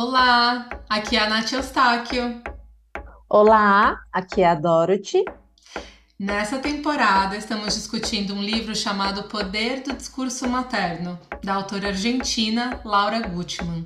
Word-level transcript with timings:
Olá, 0.00 0.68
aqui 0.88 1.16
é 1.16 1.24
a 1.24 1.28
Nath 1.28 1.50
Eustáquio. 1.50 2.40
Olá, 3.28 3.98
aqui 4.12 4.42
é 4.42 4.46
a 4.46 4.54
Dorothy. 4.54 5.24
Nessa 6.16 6.60
temporada, 6.60 7.36
estamos 7.36 7.74
discutindo 7.74 8.32
um 8.32 8.40
livro 8.40 8.76
chamado 8.76 9.24
Poder 9.24 9.82
do 9.82 9.92
Discurso 9.96 10.48
Materno, 10.48 11.18
da 11.42 11.54
autora 11.54 11.88
argentina 11.88 12.80
Laura 12.84 13.26
Gutman. 13.26 13.84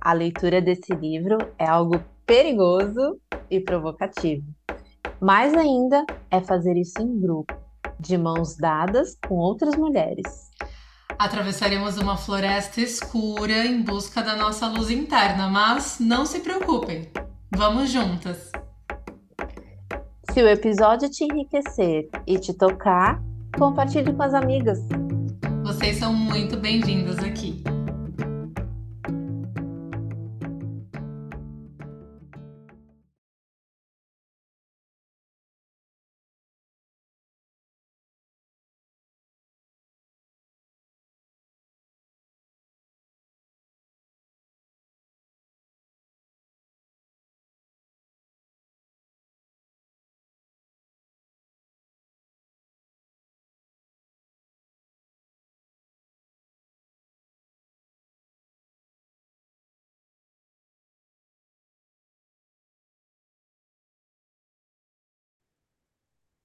A 0.00 0.14
leitura 0.14 0.58
desse 0.58 0.94
livro 0.94 1.36
é 1.58 1.68
algo 1.68 2.02
perigoso 2.24 3.20
e 3.50 3.60
provocativo. 3.60 4.46
Mais 5.20 5.52
ainda 5.52 6.06
é 6.30 6.40
fazer 6.40 6.78
isso 6.78 6.98
em 7.02 7.20
grupo, 7.20 7.54
de 8.00 8.16
mãos 8.16 8.56
dadas 8.56 9.18
com 9.28 9.34
outras 9.34 9.76
mulheres. 9.76 10.47
Atravessaremos 11.18 11.98
uma 11.98 12.16
floresta 12.16 12.80
escura 12.80 13.66
em 13.66 13.82
busca 13.82 14.22
da 14.22 14.36
nossa 14.36 14.68
luz 14.68 14.88
interna, 14.88 15.48
mas 15.48 15.98
não 15.98 16.24
se 16.24 16.38
preocupem, 16.38 17.10
vamos 17.50 17.90
juntas! 17.90 18.52
Se 20.30 20.40
o 20.40 20.48
episódio 20.48 21.10
te 21.10 21.24
enriquecer 21.24 22.08
e 22.24 22.38
te 22.38 22.54
tocar, 22.54 23.20
compartilhe 23.58 24.12
com 24.12 24.22
as 24.22 24.32
amigas. 24.32 24.78
Vocês 25.64 25.96
são 25.96 26.14
muito 26.14 26.56
bem-vindas 26.56 27.18
aqui. 27.18 27.64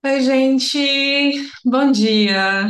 Oi, 0.06 0.22
gente, 0.22 1.50
bom 1.64 1.90
dia. 1.90 2.68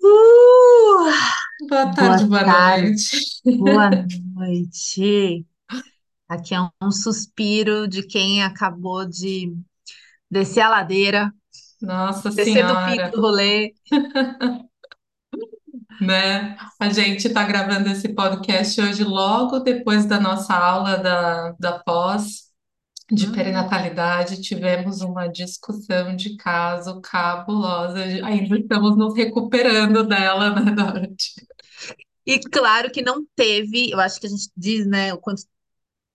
Uh! 0.00 1.66
Boa 1.68 1.92
tarde, 1.92 2.24
boa, 2.26 2.26
boa 2.26 2.44
tarde. 2.44 2.84
noite. 2.84 3.58
Boa 3.58 3.90
noite. 4.36 5.44
Aqui 6.28 6.54
é 6.54 6.60
um 6.80 6.92
suspiro 6.92 7.88
de 7.88 8.04
quem 8.04 8.42
acabou 8.42 9.04
de 9.04 9.52
descer 10.30 10.60
a 10.60 10.68
ladeira, 10.68 11.32
Nossa 11.82 12.30
descer 12.30 12.64
do 12.66 12.74
pico 12.74 12.90
Senhora, 12.90 13.10
do 13.10 13.20
rolê. 13.20 13.74
né? 16.00 16.56
A 16.78 16.88
gente 16.88 17.26
está 17.26 17.42
gravando 17.42 17.88
esse 17.88 18.14
podcast 18.14 18.80
hoje 18.80 19.02
logo 19.02 19.58
depois 19.58 20.06
da 20.06 20.20
nossa 20.20 20.54
aula 20.54 20.98
da, 20.98 21.52
da 21.58 21.80
pós 21.80 22.45
de 23.10 23.26
Hum. 23.28 23.32
perinatalidade. 23.32 24.40
Tivemos 24.42 25.00
uma 25.00 25.28
discussão 25.28 26.14
de 26.16 26.36
caso 26.36 27.00
cabulosa. 27.00 27.98
Ainda 28.24 28.58
estamos 28.58 28.96
nos 28.96 29.14
recuperando 29.16 30.04
dela, 30.04 30.50
né, 30.60 30.72
Dorothy? 30.74 31.46
E 32.26 32.40
claro 32.40 32.90
que 32.90 33.02
não 33.02 33.24
teve, 33.36 33.90
eu 33.90 34.00
acho 34.00 34.20
que 34.20 34.26
a 34.26 34.30
gente 34.30 34.50
diz, 34.56 34.86
né, 34.86 35.14
o 35.14 35.18
quanto 35.18 35.42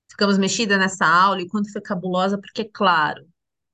ficamos 0.10 0.38
mexida 0.38 0.78
nessa 0.78 1.06
aula 1.08 1.42
e 1.42 1.46
o 1.46 1.50
quanto 1.50 1.72
foi 1.72 1.82
cabulosa, 1.82 2.38
porque, 2.38 2.66
claro, 2.66 3.26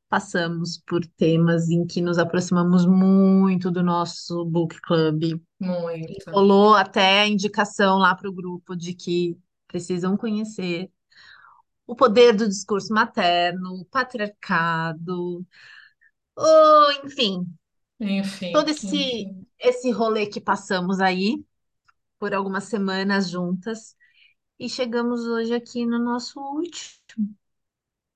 passamos 0.10 0.82
por 0.88 1.06
temas 1.06 1.70
em 1.70 1.86
que 1.86 2.02
nos 2.02 2.18
aproximamos 2.20 2.86
muito 2.86 3.72
do 3.72 3.84
nosso 3.84 4.46
book 4.46 4.80
club. 4.82 5.42
Muito. 5.60 6.30
rolou 6.32 6.76
até 6.76 7.22
a 7.22 7.28
indicação 7.28 7.98
lá 7.98 8.16
para 8.16 8.30
o 8.30 8.34
grupo 8.34 8.76
de 8.76 8.94
que 8.94 9.38
precisam 9.68 10.16
conhecer 10.16 10.90
o 11.88 11.96
poder 11.96 12.34
do 12.36 12.48
discurso 12.48 12.94
materno, 12.94 13.82
o 13.82 13.86
patriarcado, 13.86 15.46
o, 16.38 16.92
enfim, 17.06 17.46
todo 18.52 18.70
Enfim, 18.70 18.70
esse 18.70 18.98
enfim. 18.98 19.48
esse 19.60 19.90
rolê 19.92 20.28
que 20.28 20.40
passamos 20.42 21.00
aí 21.00 21.44
por 22.20 22.34
algumas 22.34 22.66
semanas 22.66 23.30
juntas 23.30 23.96
e 24.60 24.70
chegamos 24.70 25.22
hoje 25.28 25.54
aqui 25.56 25.86
no 25.86 26.00
nosso 26.00 26.40
último. 26.42 26.98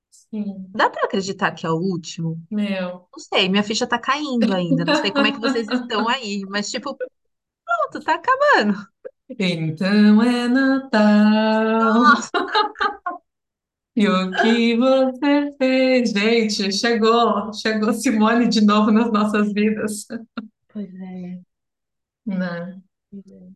Sim, 0.10 0.74
Dá 0.74 0.90
para 0.90 1.06
acreditar 1.06 1.52
que 1.54 1.66
é 1.66 1.70
o 1.70 1.76
último? 1.78 2.36
meu. 2.50 3.10
Não 3.14 3.20
sei, 3.20 3.50
minha 3.50 3.64
ficha 3.64 3.88
tá 3.88 4.00
caindo 4.00 4.54
ainda. 4.54 4.86
Não 4.86 4.96
sei 4.96 5.12
como 5.14 5.28
é 5.28 5.34
que 5.34 5.40
vocês 5.42 5.70
estão 5.72 6.08
aí, 6.10 6.42
mas 6.50 6.70
tipo, 6.72 6.96
pronto, 7.66 8.04
tá 8.06 8.16
acabando. 8.16 8.76
Então 9.40 10.22
é 10.22 10.48
Natal. 10.48 12.02
Nossa, 12.04 12.32
E 13.96 14.08
o 14.08 14.32
que 14.32 14.76
você 14.78 15.52
fez? 15.58 16.12
Gente, 16.12 16.72
chegou, 16.72 17.54
chegou 17.54 17.94
Simone 17.94 18.48
de 18.48 18.62
novo 18.66 18.90
nas 18.92 19.12
nossas 19.12 19.52
vidas, 19.54 20.06
pois 20.68 20.90
é, 20.96 21.42
né? 22.26 22.82
pois 23.10 23.26
é. 23.32 23.52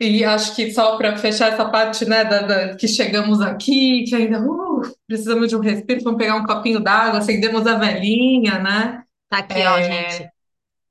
E 0.00 0.24
acho 0.24 0.54
que 0.56 0.72
só 0.72 0.96
para 0.98 1.16
fechar 1.16 1.52
essa 1.52 1.70
parte, 1.70 2.04
né, 2.04 2.24
da, 2.24 2.42
da- 2.42 2.76
que 2.76 2.88
chegamos 2.88 3.40
aqui, 3.40 4.04
que 4.04 4.14
ainda 4.14 4.40
uh, 4.42 4.82
precisamos 5.06 5.48
de 5.48 5.56
um 5.56 5.60
respiro, 5.60 6.02
vamos 6.04 6.18
pegar 6.18 6.36
um 6.36 6.44
copinho 6.44 6.80
d'água, 6.80 7.18
acendemos 7.20 7.66
a 7.66 7.76
velhinha, 7.78 8.58
né? 8.58 9.02
Tá 9.30 9.38
aqui, 9.38 9.60
ó, 9.66 9.80
gente. 9.82 10.30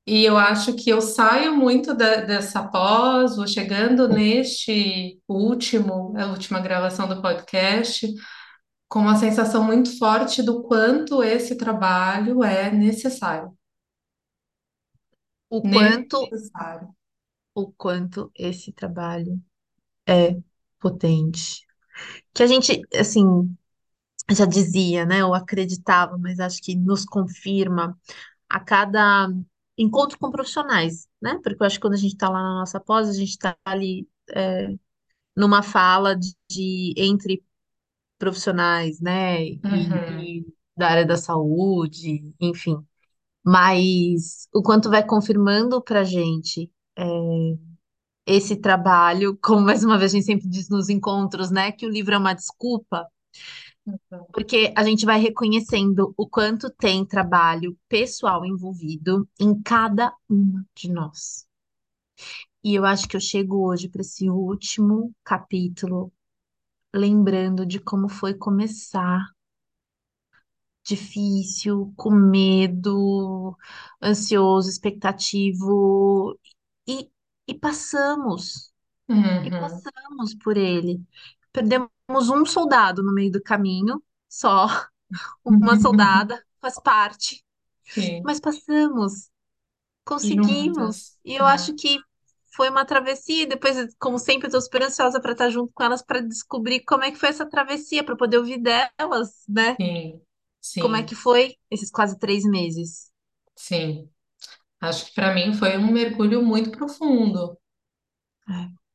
E 0.06 0.24
eu 0.24 0.36
acho 0.36 0.74
que 0.74 0.90
eu 0.90 1.00
saio 1.00 1.56
muito 1.56 1.94
da- 1.94 2.16
dessa 2.22 2.62
pós, 2.64 3.36
vou 3.36 3.46
chegando 3.46 4.08
neste 4.08 5.18
último, 5.28 6.14
a 6.16 6.26
última 6.26 6.60
gravação 6.60 7.08
do 7.08 7.20
podcast, 7.22 8.06
com 8.88 9.00
uma 9.00 9.16
sensação 9.16 9.64
muito 9.64 9.96
forte 9.98 10.42
do 10.42 10.62
quanto 10.64 11.22
esse 11.22 11.56
trabalho 11.56 12.42
é 12.44 12.70
necessário. 12.72 13.56
O 15.50 15.66
quanto, 15.66 16.18
Necessário. 16.30 16.94
o 17.54 17.72
quanto 17.72 18.30
esse 18.34 18.72
trabalho 18.72 19.40
é 20.08 20.36
potente. 20.80 21.66
Que 22.34 22.42
a 22.44 22.48
gente, 22.48 22.82
assim, 22.96 23.24
já 24.32 24.46
dizia, 24.46 25.06
né? 25.06 25.20
Eu 25.22 25.34
acreditava, 25.34 26.18
mas 26.18 26.40
acho 26.40 26.62
que 26.62 26.76
nos 26.76 27.04
confirma 27.04 27.98
a 28.48 28.60
cada 28.60 29.28
encontro 29.78 30.18
com 30.18 30.30
profissionais, 30.30 31.08
né? 31.22 31.40
Porque 31.44 31.62
eu 31.62 31.66
acho 31.66 31.76
que 31.76 31.82
quando 31.82 31.94
a 31.94 31.98
gente 31.98 32.14
está 32.14 32.28
lá 32.30 32.42
na 32.42 32.60
nossa 32.60 32.80
pós, 32.80 33.08
a 33.08 33.12
gente 33.14 33.30
está 33.30 33.56
ali 33.66 34.08
é, 34.34 34.68
numa 35.36 35.62
fala 35.62 36.16
de, 36.16 36.34
de- 36.50 36.94
entre 36.96 37.44
profissionais, 38.18 39.00
né? 39.00 39.44
E, 39.44 39.60
Uhum, 39.64 40.28
e 40.40 40.46
da 40.76 40.88
área 40.88 41.06
da 41.06 41.16
saúde, 41.16 42.32
enfim. 42.40 42.76
Mas 43.44 44.48
o 44.54 44.62
quanto 44.62 44.90
vai 44.90 45.04
confirmando 45.06 45.82
para 45.82 46.04
gente 46.04 46.70
é, 46.98 47.04
esse 48.26 48.56
trabalho, 48.56 49.36
como 49.42 49.60
mais 49.62 49.82
uma 49.84 49.98
vez 49.98 50.12
a 50.12 50.16
gente 50.16 50.26
sempre 50.26 50.48
diz 50.48 50.68
nos 50.68 50.88
encontros, 50.88 51.50
né? 51.50 51.72
Que 51.72 51.86
o 51.86 51.90
livro 51.90 52.14
é 52.14 52.18
uma 52.18 52.34
desculpa 52.34 53.06
uhum. 53.86 54.26
Porque 54.32 54.72
a 54.76 54.84
gente 54.84 55.04
vai 55.04 55.18
reconhecendo 55.18 56.14
o 56.16 56.28
quanto 56.28 56.70
tem 56.70 57.04
trabalho 57.04 57.76
pessoal 57.88 58.44
envolvido 58.44 59.28
em 59.40 59.60
cada 59.60 60.14
uma 60.28 60.64
de 60.76 60.90
nós. 60.92 61.44
E 62.62 62.74
eu 62.74 62.84
acho 62.84 63.08
que 63.08 63.16
eu 63.16 63.20
chego 63.20 63.66
hoje 63.66 63.88
para 63.88 64.00
esse 64.02 64.28
último 64.28 65.12
capítulo, 65.24 66.12
lembrando 66.96 67.66
de 67.66 67.80
como 67.80 68.08
foi 68.08 68.34
começar. 68.34 69.26
Difícil, 70.84 71.92
com 71.96 72.10
medo, 72.12 73.56
ansioso, 74.00 74.68
expectativo, 74.70 76.38
e, 76.86 77.10
e 77.48 77.54
passamos, 77.58 78.72
e 79.42 79.50
Uhum. 79.50 79.52
passamos 79.52 80.34
por 80.34 80.56
ele. 80.56 81.02
Perdemos 81.52 81.90
um 82.30 82.44
soldado 82.46 83.02
no 83.02 83.14
meio 83.14 83.32
do 83.32 83.42
caminho, 83.42 84.02
só 84.28 84.66
uma 85.60 85.76
soldada, 85.76 86.44
faz 86.60 86.80
parte. 86.80 87.44
Sim, 87.84 88.24
Mas 88.24 88.40
passamos, 88.40 89.30
conseguimos. 90.04 90.96
juntas, 90.96 91.18
E 91.24 91.34
eu 91.36 91.44
né? 91.44 91.46
acho 91.46 91.74
que 91.74 92.00
foi 92.56 92.70
uma 92.70 92.84
travessia. 92.86 93.42
E 93.44 93.46
depois, 93.46 93.76
como 93.98 94.18
sempre, 94.18 94.48
eu 94.48 94.52
tô 94.52 94.60
super 94.60 94.82
ansiosa 94.82 95.20
para 95.20 95.32
estar 95.32 95.50
junto 95.50 95.72
com 95.74 95.84
elas 95.84 96.02
para 96.04 96.20
descobrir 96.20 96.82
como 96.84 97.04
é 97.04 97.10
que 97.12 97.18
foi 97.18 97.28
essa 97.30 97.48
travessia, 97.48 98.04
para 98.04 98.16
poder 98.16 98.38
ouvir 98.38 98.58
delas, 98.60 99.44
né? 99.48 99.78
Sim, 99.80 100.20
Como 100.78 100.96
é 100.96 101.02
que 101.02 101.14
sim, 101.14 101.16
foi 101.16 101.56
esses 101.70 101.90
quase 101.90 102.18
três 102.18 102.44
meses. 102.44 103.12
sim. 103.56 104.10
Acho 104.80 105.06
que 105.06 105.14
para 105.14 105.34
mim 105.34 105.54
foi 105.54 105.76
um 105.78 105.92
mergulho 105.92 106.42
muito 106.44 106.70
profundo. 106.72 107.58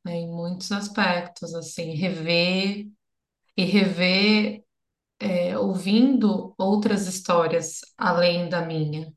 né, 0.06 0.14
em 0.16 0.28
muitos 0.28 0.72
aspectos, 0.72 1.54
assim, 1.54 1.94
rever 1.96 2.88
e 3.58 3.66
rever, 3.66 4.64
é, 5.20 5.58
ouvindo 5.58 6.54
outras 6.58 7.08
histórias 7.08 7.82
além 7.98 8.50
da 8.50 8.62
minha, 8.66 9.14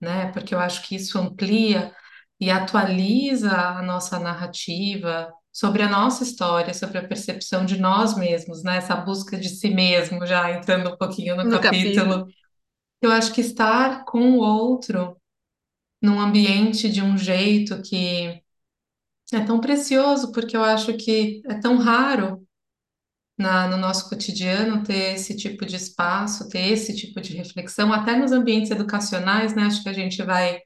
né? 0.00 0.32
Porque 0.32 0.54
eu 0.54 0.60
acho 0.60 0.82
que 0.88 0.96
isso 0.96 1.18
amplia 1.18 1.94
e 2.40 2.50
atualiza 2.50 3.50
a 3.52 3.82
nossa 3.82 4.18
narrativa 4.18 5.32
sobre 5.52 5.82
a 5.82 5.88
nossa 5.88 6.22
história, 6.22 6.72
sobre 6.72 6.98
a 6.98 7.06
percepção 7.06 7.64
de 7.66 7.78
nós 7.78 8.16
mesmos, 8.16 8.62
né? 8.62 8.76
Essa 8.78 8.96
busca 8.96 9.38
de 9.38 9.48
si 9.48 9.70
mesmo, 9.70 10.24
já 10.26 10.50
entrando 10.52 10.90
um 10.90 10.96
pouquinho 10.96 11.36
no 11.36 11.44
no 11.44 11.60
capítulo. 11.60 12.06
capítulo. 12.06 12.28
Eu 13.02 13.12
acho 13.12 13.32
que 13.32 13.40
estar 13.40 14.04
com 14.04 14.32
o 14.32 14.38
outro 14.38 15.16
num 16.02 16.20
ambiente 16.20 16.90
de 16.90 17.02
um 17.02 17.16
jeito 17.18 17.82
que 17.82 18.42
é 19.32 19.40
tão 19.40 19.60
precioso, 19.60 20.32
porque 20.32 20.56
eu 20.56 20.64
acho 20.64 20.96
que 20.96 21.42
é 21.46 21.54
tão 21.60 21.78
raro 21.78 22.46
na, 23.38 23.68
no 23.68 23.76
nosso 23.76 24.08
cotidiano 24.08 24.82
ter 24.82 25.14
esse 25.14 25.36
tipo 25.36 25.64
de 25.66 25.76
espaço, 25.76 26.48
ter 26.48 26.68
esse 26.72 26.94
tipo 26.94 27.20
de 27.20 27.36
reflexão, 27.36 27.92
até 27.92 28.16
nos 28.16 28.32
ambientes 28.32 28.70
educacionais, 28.70 29.54
né? 29.54 29.64
Acho 29.64 29.82
que 29.82 29.88
a 29.88 29.92
gente 29.92 30.22
vai 30.22 30.60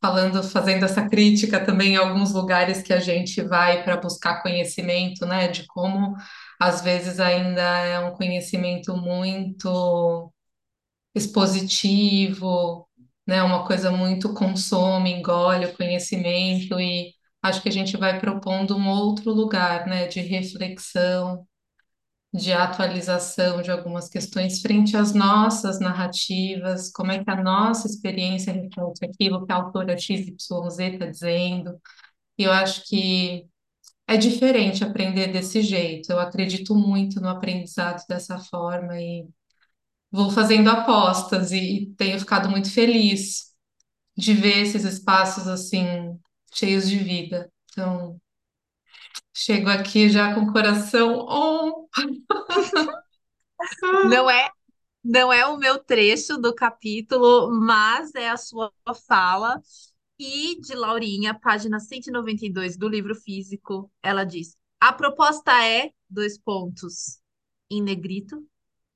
falando, 0.00 0.42
fazendo 0.42 0.84
essa 0.84 1.08
crítica 1.08 1.64
também 1.64 1.94
em 1.94 1.96
alguns 1.96 2.32
lugares 2.32 2.82
que 2.82 2.92
a 2.92 3.00
gente 3.00 3.42
vai 3.42 3.82
para 3.84 3.96
buscar 3.96 4.42
conhecimento, 4.42 5.26
né? 5.26 5.48
De 5.48 5.66
como 5.66 6.14
às 6.60 6.82
vezes 6.82 7.20
ainda 7.20 7.60
é 7.62 7.98
um 8.00 8.12
conhecimento 8.14 8.96
muito 8.96 10.32
expositivo, 11.14 12.88
né? 13.26 13.42
Uma 13.42 13.66
coisa 13.66 13.90
muito 13.90 14.34
consome, 14.34 15.12
engole 15.12 15.66
o 15.66 15.76
conhecimento 15.76 16.80
e 16.80 17.12
acho 17.42 17.62
que 17.62 17.68
a 17.68 17.72
gente 17.72 17.96
vai 17.96 18.20
propondo 18.20 18.76
um 18.76 18.88
outro 18.88 19.32
lugar, 19.32 19.86
né? 19.86 20.06
De 20.08 20.20
reflexão 20.20 21.46
de 22.32 22.52
atualização 22.52 23.62
de 23.62 23.70
algumas 23.70 24.08
questões 24.08 24.60
frente 24.60 24.96
às 24.96 25.14
nossas 25.14 25.80
narrativas, 25.80 26.90
como 26.92 27.10
é 27.12 27.24
que 27.24 27.30
a 27.30 27.42
nossa 27.42 27.86
experiência 27.86 28.52
reflete 28.52 29.04
aquilo 29.04 29.46
que 29.46 29.52
a 29.52 29.56
autora 29.56 29.96
XYZ 29.96 30.78
está 30.78 31.06
dizendo. 31.06 31.80
E 32.38 32.44
eu 32.44 32.52
acho 32.52 32.84
que 32.86 33.46
é 34.06 34.16
diferente 34.16 34.84
aprender 34.84 35.28
desse 35.32 35.62
jeito. 35.62 36.12
Eu 36.12 36.20
acredito 36.20 36.74
muito 36.74 37.20
no 37.20 37.28
aprendizado 37.28 38.04
dessa 38.08 38.38
forma 38.38 39.00
e 39.00 39.26
vou 40.10 40.30
fazendo 40.30 40.70
apostas 40.70 41.52
e 41.52 41.94
tenho 41.96 42.18
ficado 42.18 42.50
muito 42.50 42.72
feliz 42.72 43.52
de 44.16 44.34
ver 44.34 44.58
esses 44.62 44.84
espaços 44.84 45.46
assim 45.48 46.18
cheios 46.54 46.88
de 46.88 46.96
vida. 46.98 47.50
Então, 47.72 48.20
chego 49.38 49.68
aqui 49.70 50.08
já 50.08 50.34
com 50.34 50.42
o 50.42 50.52
coração 50.52 51.26
on. 51.28 51.88
Não 54.02 54.30
é, 54.30 54.48
não 55.04 55.32
é 55.32 55.46
o 55.46 55.56
meu 55.58 55.78
trecho 55.82 56.38
do 56.38 56.54
capítulo, 56.54 57.50
mas 57.60 58.14
é 58.14 58.28
a 58.30 58.36
sua 58.36 58.72
fala. 59.08 59.60
E 60.18 60.60
de 60.60 60.74
Laurinha, 60.74 61.38
página 61.38 61.80
192 61.80 62.76
do 62.76 62.88
livro 62.88 63.14
físico, 63.14 63.90
ela 64.02 64.24
diz: 64.24 64.56
A 64.80 64.92
proposta 64.92 65.52
é, 65.66 65.92
dois 66.10 66.38
pontos, 66.38 67.20
em 67.70 67.82
negrito, 67.82 68.46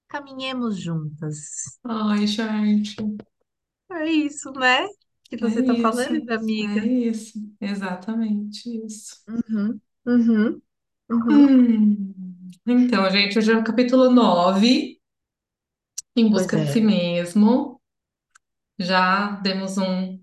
caminhemos 0.09 0.79
juntas. 0.81 1.81
Ai, 1.85 2.27
gente. 2.27 2.97
É 3.93 4.07
isso, 4.11 4.51
né? 4.53 4.87
Que 5.25 5.37
É 5.41 5.47
você 5.49 5.63
tá 5.63 5.75
isso, 5.83 6.13
falando, 6.13 6.29
é 6.29 6.35
amiga. 6.35 6.91
isso, 7.11 7.39
exatamente 7.61 8.69
isso. 8.87 9.17
Uhum, 9.29 9.81
uhum, 10.07 10.63
uhum. 11.11 11.57
Hum, 11.57 12.51
Então, 12.67 13.09
gente, 13.11 13.39
hoje 13.39 13.53
é 13.53 13.57
o 13.57 13.65
capítulo 13.65 14.11
9, 14.11 15.01
Em 16.17 16.31
Pois 16.31 16.49
Busca 16.49 16.59
de 16.59 16.67
Si 16.71 16.81
é. 16.81 16.83
Mesmo. 16.83 17.81
Já 18.79 19.33
demos 19.43 19.79
um. 19.79 20.21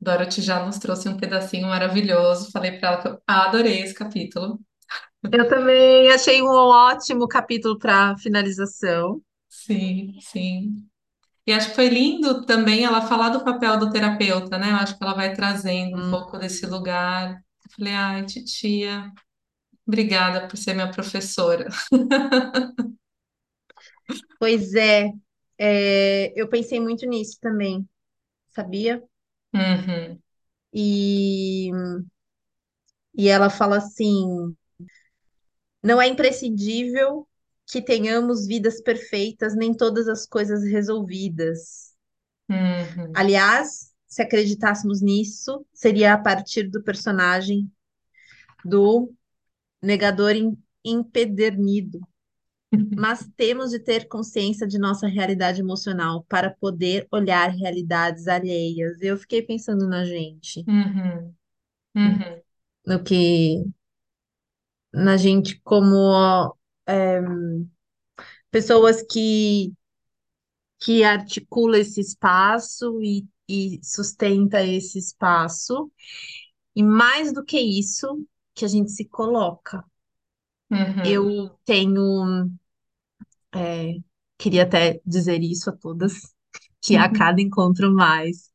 Dorothy 0.00 0.42
já 0.42 0.64
nos 0.66 0.78
trouxe 0.78 1.08
um 1.08 1.16
pedacinho 1.18 1.68
maravilhoso. 1.68 2.50
Falei 2.52 2.72
para 2.78 2.88
ela 2.90 3.02
que 3.02 3.08
eu 3.08 3.22
adorei 3.26 3.80
esse 3.82 3.94
capítulo. 3.94 4.60
Eu 5.32 5.48
também 5.48 6.10
achei 6.12 6.40
um 6.42 6.46
ótimo 6.48 7.26
capítulo 7.28 7.76
para 7.78 8.16
finalização. 8.18 9.20
Sim, 9.48 10.18
sim. 10.20 10.88
E 11.46 11.52
acho 11.52 11.70
que 11.70 11.76
foi 11.76 11.88
lindo 11.88 12.46
também 12.46 12.84
ela 12.84 13.02
falar 13.08 13.30
do 13.30 13.44
papel 13.44 13.78
do 13.78 13.90
terapeuta, 13.90 14.58
né? 14.58 14.72
Eu 14.72 14.76
acho 14.76 14.96
que 14.98 15.04
ela 15.04 15.14
vai 15.14 15.34
trazendo 15.34 15.98
um 15.98 16.02
pouco 16.10 16.38
desse 16.38 16.66
Hum. 16.66 16.70
lugar. 16.70 17.42
Falei, 17.76 17.92
ai, 17.94 18.26
titia, 18.26 19.12
obrigada 19.86 20.48
por 20.48 20.56
ser 20.58 20.74
minha 20.74 20.90
professora. 20.92 21.68
Pois 24.38 24.74
é, 24.74 25.10
é, 25.58 26.32
eu 26.40 26.48
pensei 26.48 26.80
muito 26.80 27.06
nisso 27.06 27.38
também, 27.40 27.88
sabia? 28.50 29.02
Uhum, 29.54 30.22
E, 30.72 31.70
e 33.16 33.28
ela 33.28 33.48
fala 33.50 33.78
assim: 33.78 34.54
não 35.82 36.00
é 36.02 36.08
imprescindível 36.08 37.28
que 37.66 37.80
tenhamos 37.82 38.46
vidas 38.48 38.80
perfeitas, 38.82 39.54
nem 39.54 39.72
todas 39.74 40.08
as 40.08 40.26
coisas 40.26 40.64
resolvidas. 40.64 41.92
uhum, 42.48 43.14
Aliás, 43.14 43.91
se 44.12 44.20
acreditássemos 44.20 45.00
nisso, 45.00 45.64
seria 45.72 46.12
a 46.12 46.18
partir 46.18 46.68
do 46.68 46.82
personagem 46.82 47.72
do 48.64 49.10
negador 49.82 50.32
em- 50.32 50.56
empedernido. 50.84 52.00
Mas 52.96 53.26
temos 53.36 53.70
de 53.70 53.78
ter 53.78 54.06
consciência 54.06 54.66
de 54.66 54.78
nossa 54.78 55.06
realidade 55.08 55.60
emocional 55.62 56.24
para 56.28 56.50
poder 56.50 57.08
olhar 57.10 57.48
realidades 57.50 58.28
alheias. 58.28 59.00
Eu 59.00 59.16
fiquei 59.16 59.42
pensando 59.42 59.88
na 59.88 60.04
gente, 60.04 60.62
uhum, 60.68 61.34
uhum, 61.96 62.42
no 62.86 63.02
que 63.02 63.64
na 64.92 65.16
gente 65.16 65.60
como 65.62 66.54
é, 66.86 67.20
pessoas 68.50 69.02
que 69.02 69.72
que 70.78 71.04
articula 71.04 71.78
esse 71.78 72.00
espaço 72.00 73.00
e, 73.02 73.26
e 73.48 73.80
sustenta 73.82 74.62
esse 74.64 74.98
espaço, 74.98 75.90
e 76.76 76.82
mais 76.82 77.32
do 77.32 77.44
que 77.44 77.58
isso, 77.60 78.26
que 78.54 78.64
a 78.64 78.68
gente 78.68 78.90
se 78.92 79.06
coloca. 79.06 79.84
uhum, 80.70 81.22
Eu 81.24 81.50
tenho, 81.64 82.48
é, 83.54 83.94
queria 84.38 84.64
até 84.64 85.00
dizer 85.06 85.42
isso 85.42 85.70
a 85.70 85.76
todas, 85.76 86.34
que 86.80 86.96
a 86.96 87.08
uhum, 87.08 87.10
cada 87.10 87.40
encontro 87.40 87.92
mais 87.94 88.50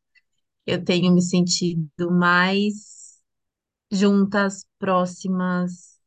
eu 0.68 0.84
tenho 0.84 1.14
me 1.14 1.22
sentido 1.22 2.12
mais 2.12 3.22
juntas, 3.92 4.66
próximas, 4.80 6.00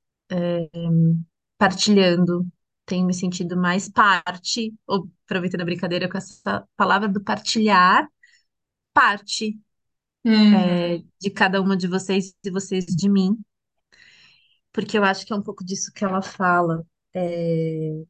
partilhando, 1.58 2.46
tenho 2.86 3.06
me 3.06 3.14
sentido 3.14 3.56
mais 3.56 3.88
parte, 3.88 4.74
ou, 4.86 5.08
aproveitando 5.24 5.62
a 5.62 5.64
brincadeira 5.64 6.08
com 6.08 6.18
essa 6.18 6.66
palavra 6.76 7.08
do 7.08 7.22
partilhar, 7.22 8.06
parte 9.00 9.58
uhum, 10.24 10.84
de 11.20 11.30
cada 11.30 11.60
uma 11.62 11.76
de 11.76 11.86
vocês 11.88 12.34
e 12.44 12.50
vocês 12.50 12.84
de 12.86 13.08
mim, 13.08 13.38
porque 14.72 14.96
eu 14.98 15.04
acho 15.04 15.26
que 15.26 15.32
é 15.32 15.36
um 15.36 15.42
pouco 15.42 15.64
disso 15.64 15.92
que 15.92 16.04
ela 16.04 16.22
fala, 16.22 16.86
é, 17.14 18.04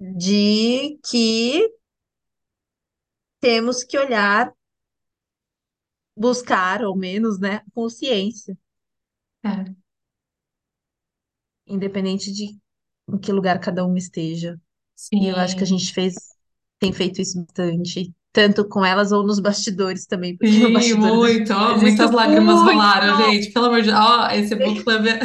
de 0.00 0.98
que 1.04 1.70
temos 3.40 3.82
que 3.84 3.98
olhar, 3.98 4.52
buscar, 6.16 6.82
ao 6.82 6.94
menos, 6.96 7.38
né, 7.40 7.62
consciência, 7.74 8.56
é, 9.44 9.74
independente 11.66 12.32
de 12.32 12.58
em 13.08 13.18
que 13.18 13.32
lugar 13.32 13.60
cada 13.60 13.84
uma 13.84 13.98
esteja. 13.98 14.60
E 15.12 15.28
eu 15.28 15.36
acho 15.36 15.56
que 15.56 15.62
a 15.64 15.66
sim, 15.66 15.66
gente 15.66 15.92
fez, 15.92 16.14
tem 16.78 16.92
feito 16.92 17.20
isso 17.22 17.40
bastante, 17.44 18.14
tanto 18.38 18.68
com 18.68 18.84
elas 18.84 19.10
ou 19.10 19.24
nos 19.26 19.40
bastidores 19.40 20.06
também, 20.06 20.36
porque 20.36 20.52
sim, 20.52 20.72
gente 20.80 20.94
muito, 20.94 21.52
ó, 21.52 21.76
muitas 21.76 22.10
lágrimas 22.12 22.62
rolaram, 22.62 23.16
gente, 23.16 23.52
pelo 23.52 23.66
amor 23.66 23.82
de 23.82 23.88
Deus, 23.88 23.98
ó, 23.98 24.28
esse 24.30 24.54
book 24.54 24.84
club 24.84 25.06
é 25.08 25.18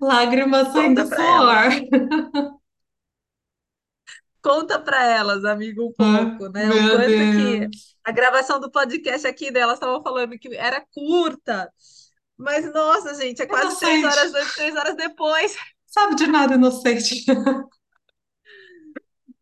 lágrimas 0.00 0.72
saindo 0.72 1.04
suor. 1.06 1.70
Conta 4.42 4.78
para 4.80 5.04
elas, 5.04 5.44
amigo, 5.44 5.84
um 5.88 5.94
Ah, 5.98 6.38
pouco, 6.38 6.48
né? 6.48 6.72
O 6.72 6.86
quanto 6.88 7.28
que 7.28 7.68
a 8.04 8.12
gravação 8.12 8.60
do 8.60 8.70
podcast 8.70 9.26
aqui 9.26 9.50
delas 9.50 9.74
estavam 9.74 10.02
falando 10.02 10.38
que 10.38 10.54
era 10.56 10.80
curta, 10.92 11.72
mas 12.36 12.72
nossa, 12.72 13.14
gente, 13.14 13.42
é 13.42 13.46
quase 13.46 13.78
três 13.78 14.02
inocente, 14.02 14.04
horas 14.04 14.34
antes, 14.34 14.54
três 14.54 14.76
horas 14.76 14.96
depois. 14.96 15.56
sabe 15.86 16.14
de 16.16 16.26
nada 16.26 16.54
inocente, 16.54 17.24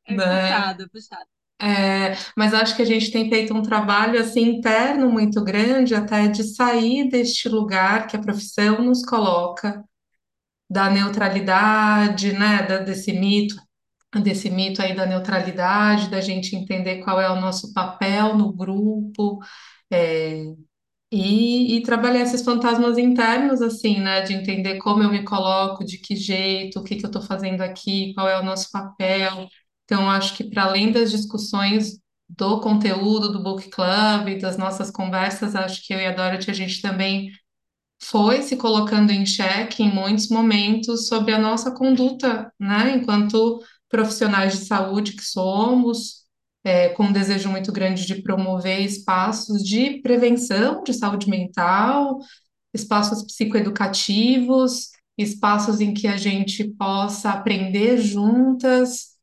É 0.06 0.16
né? 0.16 0.26
puxado, 0.26 0.82
é 0.84 0.88
puxado. 0.88 1.30
É, 1.60 2.14
mas 2.36 2.52
acho 2.52 2.76
que 2.76 2.82
a 2.82 2.84
gente 2.84 3.10
tem 3.10 3.28
feito 3.30 3.54
um 3.54 3.62
trabalho 3.62 4.20
assim 4.20 4.42
interno 4.42 5.10
muito 5.10 5.42
grande 5.42 5.94
até 5.94 6.28
de 6.28 6.44
sair 6.44 7.08
deste 7.08 7.48
lugar 7.48 8.06
que 8.06 8.16
a 8.16 8.20
profissão 8.20 8.82
nos 8.84 9.02
coloca, 9.04 9.82
da 10.70 10.90
neutralidade, 10.90 12.32
né, 12.32 12.62
da- 12.64 12.78
desse 12.78 13.12
mito, 13.12 13.56
desse 14.22 14.50
mito 14.50 14.82
aí 14.82 14.94
da 14.96 15.06
neutralidade, 15.06 16.10
da 16.10 16.20
gente 16.20 16.56
entender 16.56 16.98
qual 17.04 17.20
é 17.20 17.30
o 17.30 17.40
nosso 17.40 17.72
papel 17.74 18.36
no 18.36 18.52
grupo, 18.52 19.38
é, 19.92 20.44
e, 21.12 21.76
e 21.76 21.82
trabalhar 21.82 22.22
esses 22.22 22.42
fantasmas 22.42 22.98
internos, 22.98 23.62
assim, 23.62 24.00
né? 24.00 24.22
De 24.22 24.34
entender 24.34 24.78
como 24.78 25.02
eu 25.02 25.10
me 25.10 25.24
coloco, 25.24 25.84
de 25.84 25.98
que 25.98 26.16
jeito, 26.16 26.80
o 26.80 26.84
que 26.84 26.96
que 26.96 27.04
eu 27.06 27.08
estou 27.08 27.22
fazendo 27.22 27.62
aqui, 27.62 28.12
qual 28.14 28.28
é 28.28 28.38
o 28.40 28.44
nosso 28.44 28.70
papel. 28.72 29.48
Então, 29.86 30.10
acho 30.10 30.36
que 30.36 30.44
para 30.44 30.64
além 30.64 30.92
das 30.92 31.10
discussões 31.10 31.98
do 32.28 32.60
conteúdo 32.60 33.32
do 33.32 33.42
Book 33.42 33.70
Club, 33.70 34.40
das 34.40 34.58
nossas 34.58 34.90
conversas, 34.90 35.54
acho 35.54 35.86
que 35.86 35.94
eu 35.94 36.00
e 36.00 36.06
a 36.06 36.12
Dorothy, 36.12 36.50
a 36.50 36.54
gente 36.54 36.82
também 36.82 37.30
foi 38.02 38.42
se 38.42 38.56
colocando 38.56 39.10
em 39.10 39.24
xeque 39.24 39.82
em 39.82 39.92
muitos 39.92 40.28
momentos 40.28 41.08
sobre 41.08 41.32
a 41.32 41.38
nossa 41.38 41.70
conduta, 41.70 42.52
né, 42.60 42.96
enquanto 42.96 43.60
profissionais 43.88 44.58
de 44.58 44.66
saúde 44.66 45.12
que 45.12 45.24
somos, 45.24 46.24
é, 46.64 46.88
com 46.90 47.04
um 47.04 47.12
desejo 47.12 47.48
muito 47.48 47.72
grande 47.72 48.06
de 48.06 48.22
promover 48.22 48.80
espaços 48.80 49.62
de 49.62 50.00
prevenção 50.02 50.82
de 50.82 50.92
saúde 50.92 51.30
mental, 51.30 52.18
espaços 52.74 53.22
psicoeducativos, 53.22 54.90
espaços 55.16 55.80
em 55.80 55.94
que 55.94 56.08
a 56.08 56.16
gente 56.16 56.64
possa 56.74 57.30
aprender 57.30 57.98
juntas 57.98 59.15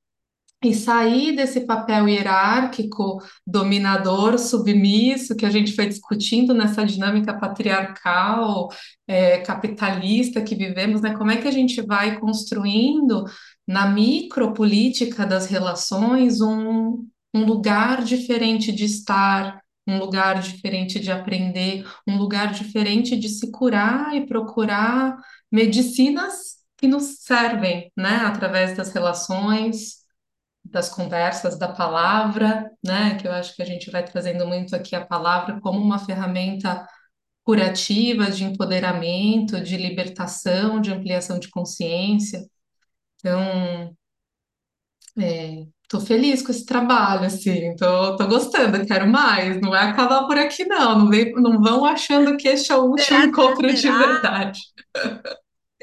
e 0.63 0.73
sair 0.73 1.35
desse 1.35 1.61
papel 1.61 2.07
hierárquico, 2.07 3.21
dominador, 3.45 4.39
submisso, 4.39 5.35
que 5.35 5.45
a 5.45 5.49
gente 5.49 5.75
foi 5.75 5.87
discutindo 5.87 6.53
nessa 6.53 6.85
dinâmica 6.85 7.37
patriarcal, 7.37 8.69
é, 9.05 9.39
capitalista 9.39 10.41
que 10.41 10.55
vivemos, 10.55 11.01
né? 11.01 11.13
Como 11.15 11.31
é 11.31 11.37
que 11.37 11.47
a 11.47 11.51
gente 11.51 11.81
vai 11.81 12.17
construindo 12.19 13.25
na 13.67 13.87
micropolítica 13.89 15.25
das 15.25 15.47
relações 15.47 16.39
um, 16.39 17.05
um 17.33 17.45
lugar 17.45 18.03
diferente 18.03 18.71
de 18.71 18.85
estar, 18.85 19.61
um 19.85 19.99
lugar 19.99 20.41
diferente 20.41 20.99
de 20.99 21.11
aprender, 21.11 21.85
um 22.07 22.17
lugar 22.17 22.53
diferente 22.53 23.17
de 23.17 23.27
se 23.27 23.51
curar 23.51 24.15
e 24.15 24.25
procurar 24.25 25.17
medicinas 25.51 26.53
que 26.77 26.87
nos 26.87 27.17
servem, 27.19 27.91
né? 27.97 28.17
Através 28.25 28.77
das 28.77 28.93
relações 28.93 30.02
das 30.73 30.89
conversas, 30.89 31.57
da 31.57 31.69
palavra, 31.69 32.69
né? 32.83 33.15
Que 33.17 33.27
eu 33.27 33.31
acho 33.31 33.55
que 33.55 33.61
a 33.61 33.65
gente 33.65 33.91
vai 33.91 34.03
trazendo 34.03 34.45
muito 34.47 34.75
aqui 34.75 34.95
a 34.95 35.05
palavra 35.05 35.61
como 35.61 35.79
uma 35.79 35.99
ferramenta 35.99 36.85
curativa 37.43 38.31
de 38.31 38.43
empoderamento, 38.43 39.61
de 39.61 39.77
libertação, 39.77 40.81
de 40.81 40.91
ampliação 40.91 41.39
de 41.39 41.49
consciência. 41.49 42.45
Então, 43.19 43.95
é, 45.19 45.65
tô 45.87 45.99
feliz 45.99 46.41
com 46.41 46.51
esse 46.51 46.65
trabalho, 46.65 47.25
assim, 47.25 47.75
tô, 47.75 48.15
tô 48.17 48.27
gostando, 48.27 48.85
quero 48.85 49.07
mais. 49.07 49.61
Não 49.61 49.69
vai 49.69 49.87
acabar 49.89 50.25
por 50.25 50.37
aqui, 50.37 50.65
não. 50.65 50.99
Não, 50.99 51.09
vem, 51.09 51.31
não 51.33 51.61
vão 51.61 51.85
achando 51.85 52.35
que 52.35 52.47
este 52.47 52.71
é 52.71 52.75
o 52.75 52.85
último 52.85 53.05
Será, 53.05 53.25
encontro 53.25 53.71
de 53.73 53.91
verdade, 53.91 54.59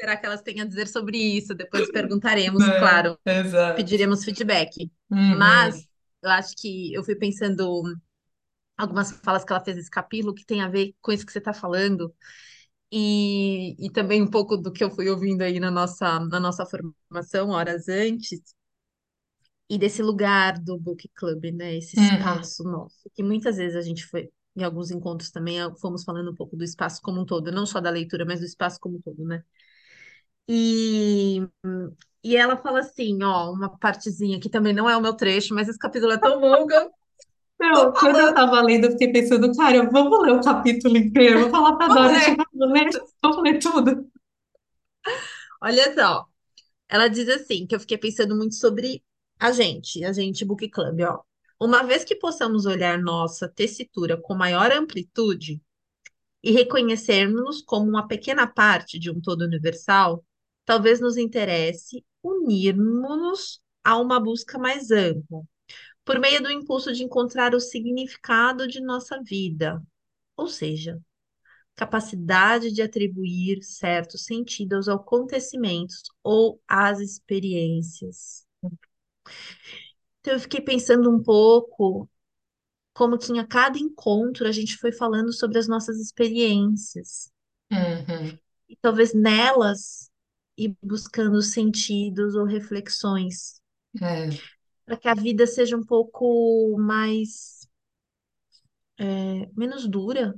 Será 0.01 0.17
que 0.17 0.27
elas 0.27 0.43
têm 0.43 0.61
a 0.61 0.65
dizer 0.65 0.87
sobre 0.89 1.17
isso? 1.17 1.55
Depois 1.55 1.89
perguntaremos, 1.91 2.67
né? 2.67 2.75
claro, 2.75 3.19
Exato. 3.25 3.85
pediremos 3.85 4.23
feedback. 4.25 4.91
Uhum, 5.11 5.31
Mas 5.31 5.87
eu 6.23 6.29
acho 6.31 6.55
que 6.57 6.93
eu 6.93 7.03
fui 7.03 7.15
pensando 7.15 7.83
algumas 8.77 9.11
falas 9.11 9.43
que 9.45 9.51
ela 9.53 9.63
fez 9.63 9.77
nesse 9.77 9.89
capítulo 9.89 10.33
que 10.33 10.45
tem 10.45 10.61
a 10.61 10.67
ver 10.69 10.95
com 11.01 11.11
isso 11.11 11.25
que 11.25 11.31
você 11.31 11.39
está 11.39 11.53
falando. 11.53 12.13
E, 12.91 13.75
e 13.85 13.91
também 13.91 14.21
um 14.21 14.29
pouco 14.29 14.57
do 14.57 14.71
que 14.71 14.83
eu 14.83 14.91
fui 14.91 15.09
ouvindo 15.09 15.41
aí 15.43 15.59
na 15.59 15.71
nossa, 15.71 16.19
na 16.21 16.39
nossa 16.39 16.65
formação, 16.65 17.49
horas 17.51 17.89
antes, 17.89 18.41
e 19.69 19.77
desse 19.77 20.01
lugar 20.03 20.59
do 20.59 20.77
book 20.77 21.07
club, 21.15 21.45
né? 21.53 21.75
Esse 21.77 21.95
uhum, 21.97 22.51
espaço 22.51 22.63
nosso, 22.63 23.09
que 23.15 23.23
muitas 23.23 23.57
vezes 23.57 23.75
a 23.77 23.81
gente 23.81 24.05
foi, 24.05 24.29
em 24.55 24.63
alguns 24.63 24.91
encontros 24.91 25.31
também, 25.31 25.57
fomos 25.79 26.03
falando 26.03 26.31
um 26.31 26.35
pouco 26.35 26.55
do 26.57 26.63
espaço 26.63 27.01
como 27.01 27.21
um 27.21 27.25
todo, 27.25 27.51
não 27.51 27.65
só 27.65 27.79
da 27.79 27.89
leitura, 27.89 28.25
mas 28.25 28.39
do 28.41 28.45
espaço 28.45 28.79
como 28.79 28.97
um 28.97 29.01
todo, 29.01 29.23
né? 29.25 29.43
E, 30.53 31.47
e 32.21 32.35
ela 32.35 32.57
fala 32.57 32.79
assim, 32.79 33.23
ó, 33.23 33.53
uma 33.53 33.69
partezinha 33.77 34.37
que 34.37 34.49
também 34.49 34.73
não 34.73 34.89
é 34.89 34.97
o 34.97 35.01
meu 35.01 35.13
trecho, 35.13 35.55
mas 35.55 35.69
esse 35.69 35.79
capítulo 35.79 36.11
é 36.11 36.17
tão 36.17 36.41
bom 36.41 36.67
que 36.67 36.73
eu 36.73 36.89
tô 36.89 36.95
Não, 37.57 37.93
quando 37.93 38.19
eu 38.19 38.33
tava 38.35 38.61
lendo, 38.61 38.87
eu 38.87 38.91
fiquei 38.91 39.13
pensando, 39.13 39.49
cara, 39.55 39.89
vamos 39.89 40.21
ler 40.21 40.33
o 40.33 40.41
capítulo 40.41 40.97
inteiro, 40.97 41.39
vou 41.39 41.49
falar 41.49 41.77
pra 41.77 41.87
ler. 41.87 42.35
vamos 42.35 42.73
ler, 42.73 42.89
vamos 43.23 43.43
ler 43.43 43.59
tudo. 43.59 44.11
Olha 45.61 45.95
só, 45.95 46.25
ela 46.89 47.07
diz 47.07 47.29
assim, 47.29 47.65
que 47.65 47.73
eu 47.73 47.79
fiquei 47.79 47.97
pensando 47.97 48.35
muito 48.35 48.55
sobre 48.55 49.01
a 49.39 49.53
gente, 49.53 50.03
a 50.03 50.11
gente 50.11 50.43
Book 50.43 50.67
Club, 50.69 50.99
ó. 51.03 51.21
Uma 51.57 51.81
vez 51.81 52.03
que 52.03 52.15
possamos 52.15 52.65
olhar 52.65 52.99
nossa 52.99 53.47
tessitura 53.47 54.19
com 54.21 54.33
maior 54.33 54.69
amplitude, 54.69 55.61
e 56.43 56.51
reconhecermos-nos 56.51 57.61
como 57.61 57.87
uma 57.87 58.07
pequena 58.07 58.47
parte 58.47 58.97
de 58.99 59.11
um 59.11 59.21
todo 59.21 59.43
universal, 59.43 60.25
talvez 60.65 60.99
nos 60.99 61.17
interesse 61.17 62.05
unirmos-nos 62.23 63.61
a 63.83 63.97
uma 63.97 64.19
busca 64.19 64.57
mais 64.59 64.91
ampla, 64.91 65.41
por 66.05 66.19
meio 66.19 66.41
do 66.41 66.51
impulso 66.51 66.93
de 66.93 67.03
encontrar 67.03 67.55
o 67.55 67.59
significado 67.59 68.67
de 68.67 68.79
nossa 68.81 69.21
vida, 69.23 69.81
ou 70.37 70.47
seja, 70.47 70.99
capacidade 71.75 72.71
de 72.71 72.81
atribuir 72.81 73.63
certo 73.63 74.17
sentido 74.17 74.75
aos 74.75 74.87
acontecimentos 74.87 76.03
ou 76.23 76.61
às 76.67 76.99
experiências. 76.99 78.45
Então, 80.19 80.33
eu 80.33 80.39
fiquei 80.39 80.61
pensando 80.61 81.09
um 81.09 81.21
pouco 81.21 82.07
como 82.93 83.17
que 83.17 83.31
em 83.31 83.45
cada 83.47 83.79
encontro 83.79 84.47
a 84.47 84.51
gente 84.51 84.77
foi 84.77 84.91
falando 84.91 85.33
sobre 85.33 85.57
as 85.57 85.67
nossas 85.67 85.97
experiências. 85.99 87.31
Uhum, 87.71 88.37
e 88.69 88.75
talvez 88.77 89.13
nelas 89.13 90.10
ir 90.65 90.77
buscando 90.83 91.41
sentidos 91.41 92.35
ou 92.35 92.45
reflexões, 92.45 93.61
é, 94.01 94.29
para 94.85 94.97
que 94.97 95.07
a 95.07 95.15
vida 95.15 95.47
seja 95.47 95.75
um 95.77 95.83
pouco 95.85 96.77
mais, 96.77 97.67
é, 98.97 99.49
menos 99.55 99.87
dura, 99.87 100.33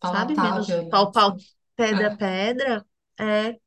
sabe? 0.00 0.36
Menos 0.36 0.66
palatável, 0.66 0.82
né? 0.84 0.90
pau, 0.90 1.12
pau, 1.12 1.36
pedra, 1.76 2.10
É, 2.12 2.16
pedra. 2.16 2.86
É. 3.18 3.60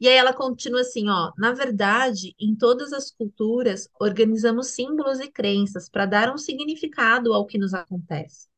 E 0.00 0.08
aí 0.08 0.16
ela 0.16 0.32
continua 0.32 0.80
assim, 0.82 1.08
ó, 1.08 1.32
na 1.36 1.52
verdade, 1.52 2.34
em 2.38 2.56
todas 2.56 2.92
as 2.92 3.10
culturas, 3.10 3.88
organizamos 4.00 4.68
símbolos 4.68 5.20
e 5.20 5.30
crenças 5.30 5.88
para 5.88 6.06
dar 6.06 6.32
um 6.32 6.38
significado 6.38 7.32
ao 7.34 7.46
que 7.46 7.58
nos 7.58 7.74
acontece. 7.74 8.48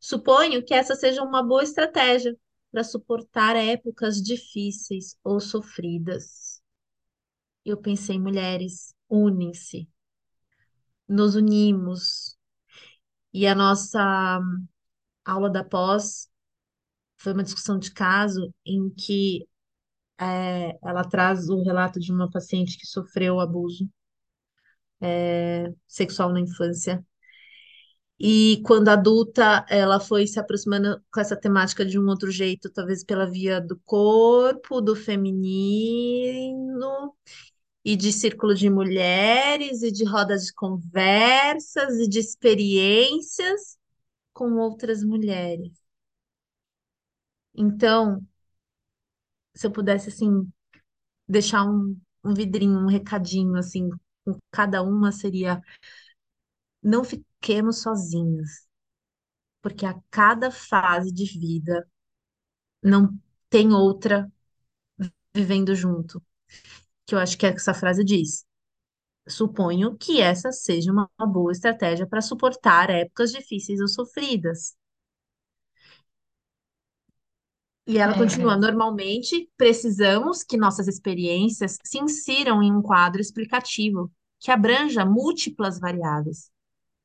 Suponho 0.00 0.64
que 0.64 0.74
essa 0.74 0.94
seja 0.94 1.22
uma 1.22 1.42
boa 1.42 1.62
estratégia 1.62 2.36
para 2.70 2.84
suportar 2.84 3.56
épocas 3.56 4.22
difíceis 4.22 5.16
ou 5.24 5.40
sofridas. 5.40 6.60
Eu 7.64 7.76
pensei, 7.76 8.18
mulheres, 8.18 8.94
unem-se, 9.08 9.88
nos 11.08 11.34
unimos. 11.34 12.36
E 13.32 13.46
a 13.46 13.54
nossa 13.54 14.40
aula 15.24 15.50
da 15.50 15.64
pós 15.64 16.30
foi 17.18 17.32
uma 17.32 17.44
discussão 17.44 17.78
de 17.78 17.92
caso 17.92 18.52
em 18.64 18.90
que 18.90 19.46
é, 20.18 20.78
ela 20.82 21.04
traz 21.04 21.48
o 21.48 21.62
relato 21.62 22.00
de 22.00 22.12
uma 22.12 22.30
paciente 22.30 22.78
que 22.78 22.86
sofreu 22.86 23.40
abuso 23.40 23.88
sexual 25.86 26.32
na 26.32 26.40
infância. 26.40 27.04
E 28.18 28.62
quando 28.64 28.88
adulta, 28.88 29.64
ela 29.68 30.00
foi 30.00 30.26
se 30.26 30.38
aproximando 30.40 31.02
com 31.12 31.20
essa 31.20 31.36
temática 31.36 31.84
de 31.84 31.98
um 31.98 32.06
outro 32.08 32.30
jeito, 32.30 32.70
talvez 32.70 33.04
pela 33.04 33.26
via 33.30 33.60
do 33.60 33.78
corpo, 33.84 34.80
do 34.80 34.96
feminino, 34.96 36.82
e 37.84 37.96
de 37.96 38.12
círculo 38.12 38.54
de 38.54 38.70
mulheres, 38.70 39.82
e 39.82 39.92
de 39.92 40.04
rodas 40.04 40.46
de 40.46 40.54
conversas, 40.54 41.98
e 41.98 42.08
de 42.08 42.18
experiências 42.20 43.78
com 44.34 44.54
outras 44.56 45.04
mulheres. 45.04 45.72
Então, 47.54 48.24
se 49.54 49.66
eu 49.66 49.70
pudesse, 49.72 50.08
assim, 50.08 50.48
deixar 51.28 51.64
um, 51.64 51.98
um 52.24 52.34
vidrinho, 52.34 52.78
um 52.80 52.88
recadinho, 52.88 53.56
assim, 53.56 53.90
com 54.24 54.38
cada 54.52 54.82
uma, 54.82 55.12
seria: 55.12 55.60
não 56.86 57.04
fiquemos 57.04 57.82
sozinhas, 57.82 58.66
porque 59.62 59.84
a 59.86 60.00
cada 60.10 60.50
fase 60.50 61.12
de 61.12 61.24
vida 61.38 61.88
não 62.82 63.18
tem 63.50 63.72
outra 63.72 64.30
vivendo 65.34 65.74
junto, 65.74 66.22
que 67.06 67.14
eu 67.14 67.18
acho 67.18 67.38
que 67.38 67.46
é 67.46 67.52
que 67.52 67.58
essa 67.58 67.74
frase 67.74 68.04
diz. 68.04 68.44
Suponho 69.28 69.96
que 69.96 70.20
essa 70.20 70.52
seja 70.52 70.92
uma 70.92 71.10
boa 71.26 71.52
estratégia 71.52 72.06
para 72.06 72.22
suportar 72.22 72.90
épocas 72.90 73.32
difíceis 73.32 73.80
ou 73.80 73.88
sofridas. 73.88 74.76
E 77.86 77.98
ela 77.98 78.16
continua: 78.16 78.54
Uhum, 78.54 78.60
normalmente, 78.60 79.50
precisamos 79.56 80.42
que 80.42 80.56
nossas 80.56 80.88
experiências 80.88 81.78
se 81.84 81.98
insiram 81.98 82.62
em 82.62 82.72
um 82.72 82.82
quadro 82.82 83.20
explicativo 83.20 84.10
que 84.40 84.50
abranja 84.50 85.04
múltiplas 85.04 85.78
variáveis, 85.78 86.50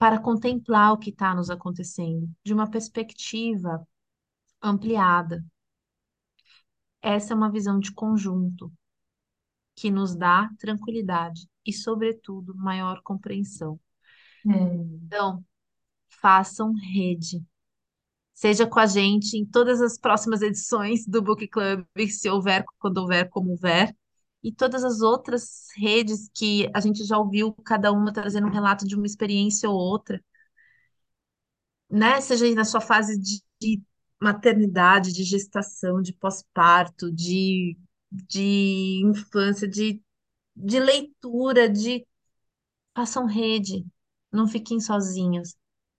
para 0.02 0.20
contemplar 0.20 0.94
o 0.94 1.00
que 1.00 1.12
está 1.12 1.36
nos 1.36 1.50
acontecendo 1.52 2.30
de 2.44 2.54
uma 2.54 2.70
perspectiva 2.70 3.88
ampliada. 4.62 5.44
Essa 7.04 7.34
é 7.34 7.36
uma 7.36 7.52
visão 7.52 7.80
de 7.80 7.94
conjunto 7.94 8.74
que 9.76 9.92
nos 9.92 10.16
dá 10.16 10.50
tranquilidade 10.60 11.46
e, 11.66 11.74
sobretudo, 11.74 12.56
maior 12.56 13.02
compreensão. 13.04 13.78
uhum, 14.46 15.12
Então, 15.12 15.44
façam 16.22 16.74
rede. 16.74 17.44
Seja 18.34 18.68
com 18.68 18.80
a 18.80 18.88
gente 18.88 19.38
em 19.38 19.46
todas 19.46 19.82
as 19.82 19.98
próximas 20.00 20.42
edições 20.42 21.06
do 21.08 21.22
Book 21.22 21.48
Club, 21.48 21.86
se 22.10 22.30
houver, 22.30 22.66
quando 22.80 23.00
houver, 23.00 23.30
como 23.30 23.52
houver. 23.52 23.96
E 24.44 24.52
todas 24.52 24.84
as 24.84 25.02
outras 25.02 25.68
redes 25.78 26.30
que 26.34 26.70
a 26.74 26.80
gente 26.80 27.04
já 27.06 27.18
ouviu, 27.18 27.54
cada 27.66 27.92
uma 27.92 28.14
trazendo 28.14 28.48
um 28.48 28.52
relato 28.52 28.88
de 28.88 28.96
uma 28.96 29.06
experiência 29.06 29.70
ou 29.70 29.76
outra, 29.78 30.22
né? 31.90 32.22
Seja 32.22 32.54
na 32.56 32.64
sua 32.66 32.82
fase 32.82 33.20
de, 33.20 33.42
de 33.62 33.82
maternidade, 34.22 35.12
de 35.14 35.24
gestação, 35.24 36.02
de 36.02 36.14
pós-parto, 36.14 37.12
de, 37.12 37.78
de 38.12 39.02
infância, 39.06 39.68
de, 39.68 40.02
de 40.56 40.80
leitura, 40.80 41.70
de 41.70 42.06
façam 42.96 43.26
rede, 43.26 43.86
não 44.32 44.48
fiquem 44.48 44.80
sozinhos, 44.80 45.56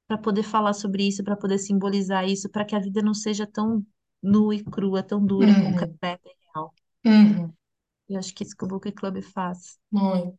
para 0.08 0.18
poder 0.18 0.42
falar 0.42 0.74
sobre 0.74 1.06
isso, 1.08 1.24
para 1.24 1.36
poder 1.36 1.58
simbolizar 1.58 2.26
isso, 2.28 2.50
para 2.50 2.64
que 2.64 2.74
a 2.76 2.80
vida 2.80 3.02
não 3.02 3.14
seja 3.14 3.46
tão 3.46 3.84
nua 4.22 4.54
e 4.56 4.64
crua, 4.64 5.02
tão 5.02 5.24
dura, 5.26 5.54
uhum, 5.54 5.54
concreta 5.54 6.20
e 6.28 6.36
real. 6.54 6.74
uhum, 7.04 7.54
Eu 8.08 8.18
acho 8.18 8.34
que 8.34 8.44
isso 8.44 8.56
que 8.56 8.64
o 8.64 8.68
Book 8.68 8.92
Club 8.92 9.20
faz. 9.22 9.78
muito. 9.90 10.38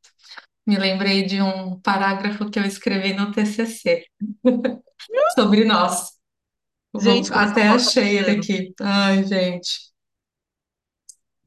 Me 0.65 0.77
lembrei 0.77 1.25
de 1.25 1.41
um 1.41 1.79
parágrafo 1.81 2.49
que 2.49 2.59
eu 2.59 2.65
escrevi 2.65 3.13
no 3.13 3.31
TCC 3.31 4.05
sobre 5.35 5.65
nós. 5.65 6.11
Vou, 6.93 7.01
Gente, 7.03 7.31
essa 7.31 7.41
até 7.51 7.67
achei 7.69 8.17
ele 8.19 8.31
aqui. 8.31 8.73
Ai, 8.81 9.23
gente. 9.25 9.93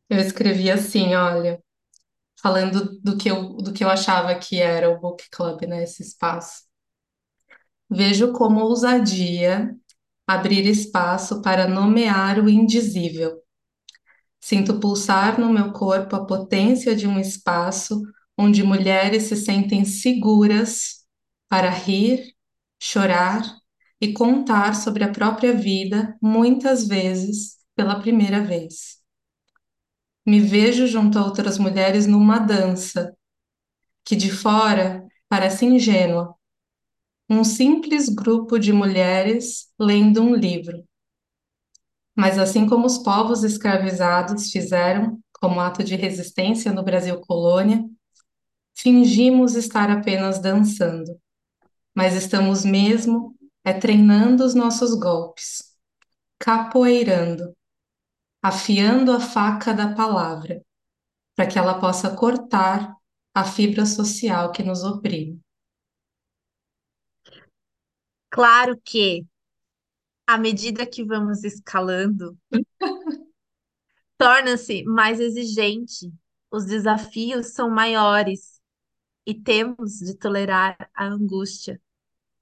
Eu 0.08 0.18
escrevi 0.18 0.70
assim, 0.70 1.14
olha, 1.14 1.60
falando 2.42 2.98
do 3.02 3.16
que 3.18 3.30
eu, 3.30 3.56
do 3.58 3.72
que 3.72 3.84
eu 3.84 3.90
achava 3.90 4.34
que 4.38 4.60
era 4.60 4.90
o 4.90 5.00
book 5.00 5.24
club, 5.30 5.62
né, 5.64 5.84
esse 5.84 6.02
espaço. 6.02 6.64
Vejo 7.90 8.32
como 8.32 8.60
ousadia 8.60 9.74
abrir 10.26 10.66
espaço 10.66 11.42
para 11.42 11.68
nomear 11.68 12.38
o 12.40 12.48
indizível. 12.48 13.40
Sinto 14.46 14.78
pulsar 14.78 15.40
no 15.40 15.52
meu 15.52 15.72
corpo 15.72 16.14
a 16.14 16.24
potência 16.24 16.94
de 16.94 17.04
um 17.04 17.18
espaço 17.18 18.00
onde 18.38 18.62
mulheres 18.62 19.24
se 19.24 19.34
sentem 19.34 19.84
seguras 19.84 21.04
para 21.48 21.68
rir, 21.68 22.32
chorar 22.80 23.42
e 24.00 24.12
contar 24.12 24.76
sobre 24.76 25.02
a 25.02 25.10
própria 25.10 25.52
vida, 25.52 26.16
muitas 26.22 26.86
vezes 26.86 27.56
pela 27.74 27.98
primeira 27.98 28.40
vez. 28.40 28.98
Me 30.24 30.38
vejo 30.38 30.86
junto 30.86 31.18
a 31.18 31.24
outras 31.24 31.58
mulheres 31.58 32.06
numa 32.06 32.38
dança 32.38 33.16
que 34.04 34.14
de 34.14 34.30
fora 34.30 35.04
parece 35.28 35.66
ingênua, 35.66 36.36
um 37.28 37.42
simples 37.42 38.08
grupo 38.08 38.60
de 38.60 38.72
mulheres 38.72 39.72
lendo 39.76 40.22
um 40.22 40.36
livro. 40.36 40.84
Mas 42.16 42.38
assim 42.38 42.66
como 42.66 42.86
os 42.86 42.98
povos 42.98 43.44
escravizados 43.44 44.50
fizeram 44.50 45.20
como 45.40 45.60
ato 45.60 45.84
de 45.84 45.94
resistência 45.96 46.72
no 46.72 46.82
Brasil 46.82 47.20
colônia, 47.20 47.84
fingimos 48.76 49.54
estar 49.54 49.90
apenas 49.90 50.38
dançando, 50.38 51.18
mas 51.94 52.14
estamos 52.14 52.64
mesmo 52.64 53.34
é 53.64 53.72
treinando 53.72 54.44
os 54.44 54.54
nossos 54.54 54.94
golpes, 54.94 55.74
capoeirando, 56.38 57.54
afiando 58.42 59.12
a 59.12 59.20
faca 59.20 59.74
da 59.74 59.94
palavra, 59.94 60.62
para 61.36 61.46
que 61.46 61.58
ela 61.58 61.80
possa 61.80 62.14
cortar 62.14 62.94
a 63.34 63.44
fibra 63.44 63.84
social 63.84 64.52
que 64.52 64.62
nos 64.62 64.82
oprime. 64.84 65.40
Claro 68.30 68.80
que, 68.84 69.26
à 70.26 70.36
medida 70.36 70.86
que 70.86 71.04
vamos 71.04 71.44
escalando, 71.44 72.36
torna-se 74.18 74.84
mais 74.84 75.20
exigente. 75.20 76.12
Os 76.50 76.64
desafios 76.64 77.52
são 77.52 77.70
maiores 77.70 78.60
e 79.26 79.34
temos 79.34 79.98
de 79.98 80.14
tolerar 80.14 80.90
a 80.94 81.04
angústia 81.04 81.80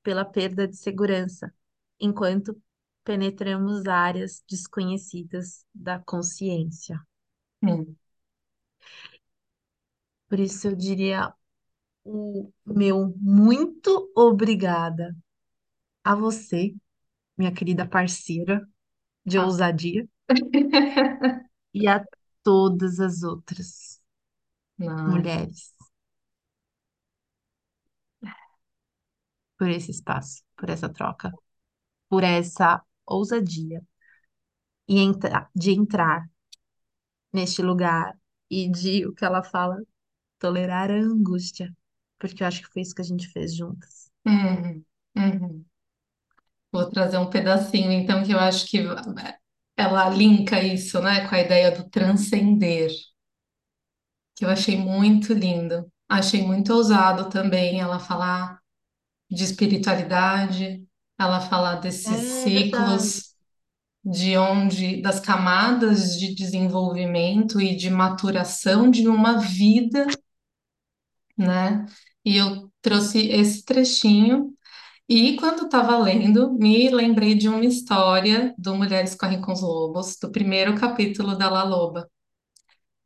pela 0.03 0.25
perda 0.25 0.69
de 0.69 0.77
segurança, 0.77 1.53
enquanto 1.99 2.61
penetramos 3.03 3.87
áreas 3.87 4.43
desconhecidas 4.49 5.65
da 5.75 5.99
consciência. 5.99 7.01
Hum. 7.63 7.95
Por 10.29 10.39
isso 10.41 10.69
eu 10.69 10.75
diria 10.75 11.33
o 12.05 12.53
meu 12.67 13.15
muito 13.19 14.11
obrigada 14.15 15.17
a 16.03 16.15
você, 16.15 16.75
minha 17.37 17.53
querida 17.53 17.87
parceira 17.89 18.67
de 19.27 19.39
Ah. 19.39 19.45
ousadia, 19.45 20.09
e 21.75 21.87
a 21.89 22.03
todas 22.43 23.01
as 23.01 23.23
outras 23.23 24.01
Não. 24.79 25.29
mulheres 25.29 25.75
por 29.59 29.69
esse 29.69 29.91
espaço, 29.91 30.43
por 30.57 30.71
essa 30.71 30.89
troca, 30.89 31.37
por 32.09 32.25
essa 32.25 32.83
ousadia 33.07 33.83
e 34.89 34.99
entra 34.99 35.49
de 35.55 35.73
entrar 35.73 36.27
neste 37.33 37.61
lugar 37.63 38.19
e 38.51 38.69
de 38.71 39.07
o 39.07 39.15
que 39.15 39.25
ela 39.25 39.43
fala, 39.43 39.77
tolerar 40.39 40.91
a 40.91 40.95
angústia, 40.97 41.75
porque 42.19 42.43
eu 42.43 42.47
acho 42.49 42.63
que 42.63 42.73
foi 42.73 42.83
isso 42.83 42.95
que 42.95 43.03
a 43.03 43.05
gente 43.05 43.29
fez 43.31 43.55
juntas. 43.57 44.11
Uhum. 44.27 44.85
Uhum. 45.17 45.65
Vou 46.75 46.91
trazer 46.91 47.19
um 47.19 47.31
pedacinho, 47.31 47.93
então, 47.93 48.25
que 48.25 48.33
eu 48.33 48.39
acho 48.41 48.67
que 48.67 48.79
ela 49.77 50.09
linka 50.11 50.61
isso, 50.61 51.01
né, 51.01 51.29
com 51.29 51.35
a 51.37 51.41
ideia 51.41 51.71
do 51.71 51.89
transcender, 51.89 52.91
que 54.37 54.45
eu 54.45 54.51
achei 54.51 54.77
muito 54.77 55.33
lindo. 55.33 55.91
Achei 56.09 56.43
muito 56.43 56.73
ousado 56.75 57.31
também 57.31 57.81
ela 57.81 57.99
falar 57.99 58.59
de 59.31 59.45
espiritualidade, 59.45 60.85
ela 61.19 61.41
falar 61.41 61.77
desses 61.77 62.09
É 62.09 62.45
verdade. 62.45 63.03
ciclos 63.03 63.35
de 64.05 64.37
onde, 64.39 65.03
das 65.03 65.21
camadas 65.21 66.19
de 66.19 66.35
desenvolvimento 66.35 67.61
e 67.61 67.77
de 67.77 67.91
maturação 67.91 68.91
de 68.91 69.09
uma 69.09 69.39
vida, 69.39 70.07
né? 71.37 71.87
E 72.25 72.37
eu 72.37 72.71
trouxe 72.81 73.27
esse 73.29 73.65
trechinho 73.65 74.54
E 75.09 75.37
quando 75.37 75.65
estava 75.65 75.97
lendo, 75.99 76.53
me 76.53 76.91
lembrei 76.91 77.35
de 77.35 77.49
uma 77.49 77.65
história 77.65 78.55
do 78.59 78.75
Mulheres 78.77 79.15
Correm 79.15 79.41
com 79.41 79.53
os 79.53 79.63
Lobos, 79.63 80.17
do 80.21 80.31
primeiro 80.31 80.79
capítulo 80.79 81.37
da 81.39 81.49
La 81.51 81.63
Loba. 81.65 82.07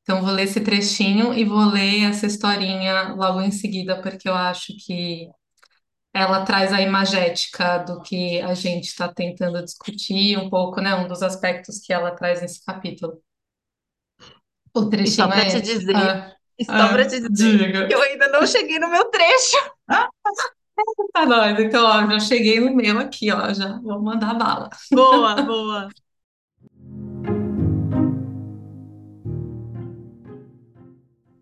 Então, 0.02 0.22
vou 0.22 0.30
ler 0.32 0.44
esse 0.44 0.60
trechinho 0.62 1.34
e 1.34 1.44
vou 1.44 1.64
ler 1.70 2.04
essa 2.10 2.26
historinha 2.26 3.12
logo 3.14 3.40
em 3.42 3.50
seguida, 3.50 4.00
porque 4.00 4.28
eu 4.28 4.34
acho 4.34 4.72
que 4.84 5.28
ela 6.14 6.44
traz 6.44 6.72
a 6.72 6.82
imagética 6.82 7.78
do 7.80 8.02
que 8.02 8.40
a 8.42 8.54
gente 8.54 8.86
está 8.86 9.12
tentando 9.12 9.62
discutir 9.64 10.38
um 10.38 10.50
pouco, 10.50 10.80
né? 10.80 10.94
Um 10.96 11.08
dos 11.08 11.22
aspectos 11.22 11.80
que 11.80 11.92
ela 11.92 12.12
traz 12.12 12.42
nesse 12.42 12.64
capítulo. 12.64 13.22
O 14.74 14.88
E 15.04 15.10
só 15.10 15.28
trechinho 15.28 15.32
para 15.32 15.44
é 15.44 15.46
te 15.46 15.60
dizer, 15.60 15.94
Ah, 15.94 16.36
só 16.76 16.88
para 16.88 17.04
ah, 17.04 17.08
te 17.08 17.20
dizer 17.20 17.28
diga. 17.30 17.82
que 17.86 17.94
eu 17.94 18.02
ainda 18.02 18.28
não 18.28 18.46
cheguei 18.46 18.78
no 18.78 18.88
meu 18.90 19.04
trecho. 19.10 19.56
Tá 21.12 21.26
nóis. 21.26 21.58
Então, 21.58 21.84
ó, 21.84 22.06
já 22.10 22.20
cheguei 22.20 22.60
no 22.60 22.74
meu 22.74 22.98
aqui, 22.98 23.30
ó, 23.30 23.52
já 23.52 23.78
vou 23.80 24.00
mandar 24.02 24.34
bala. 24.34 24.70
Boa, 24.92 25.34
boa. 25.42 25.88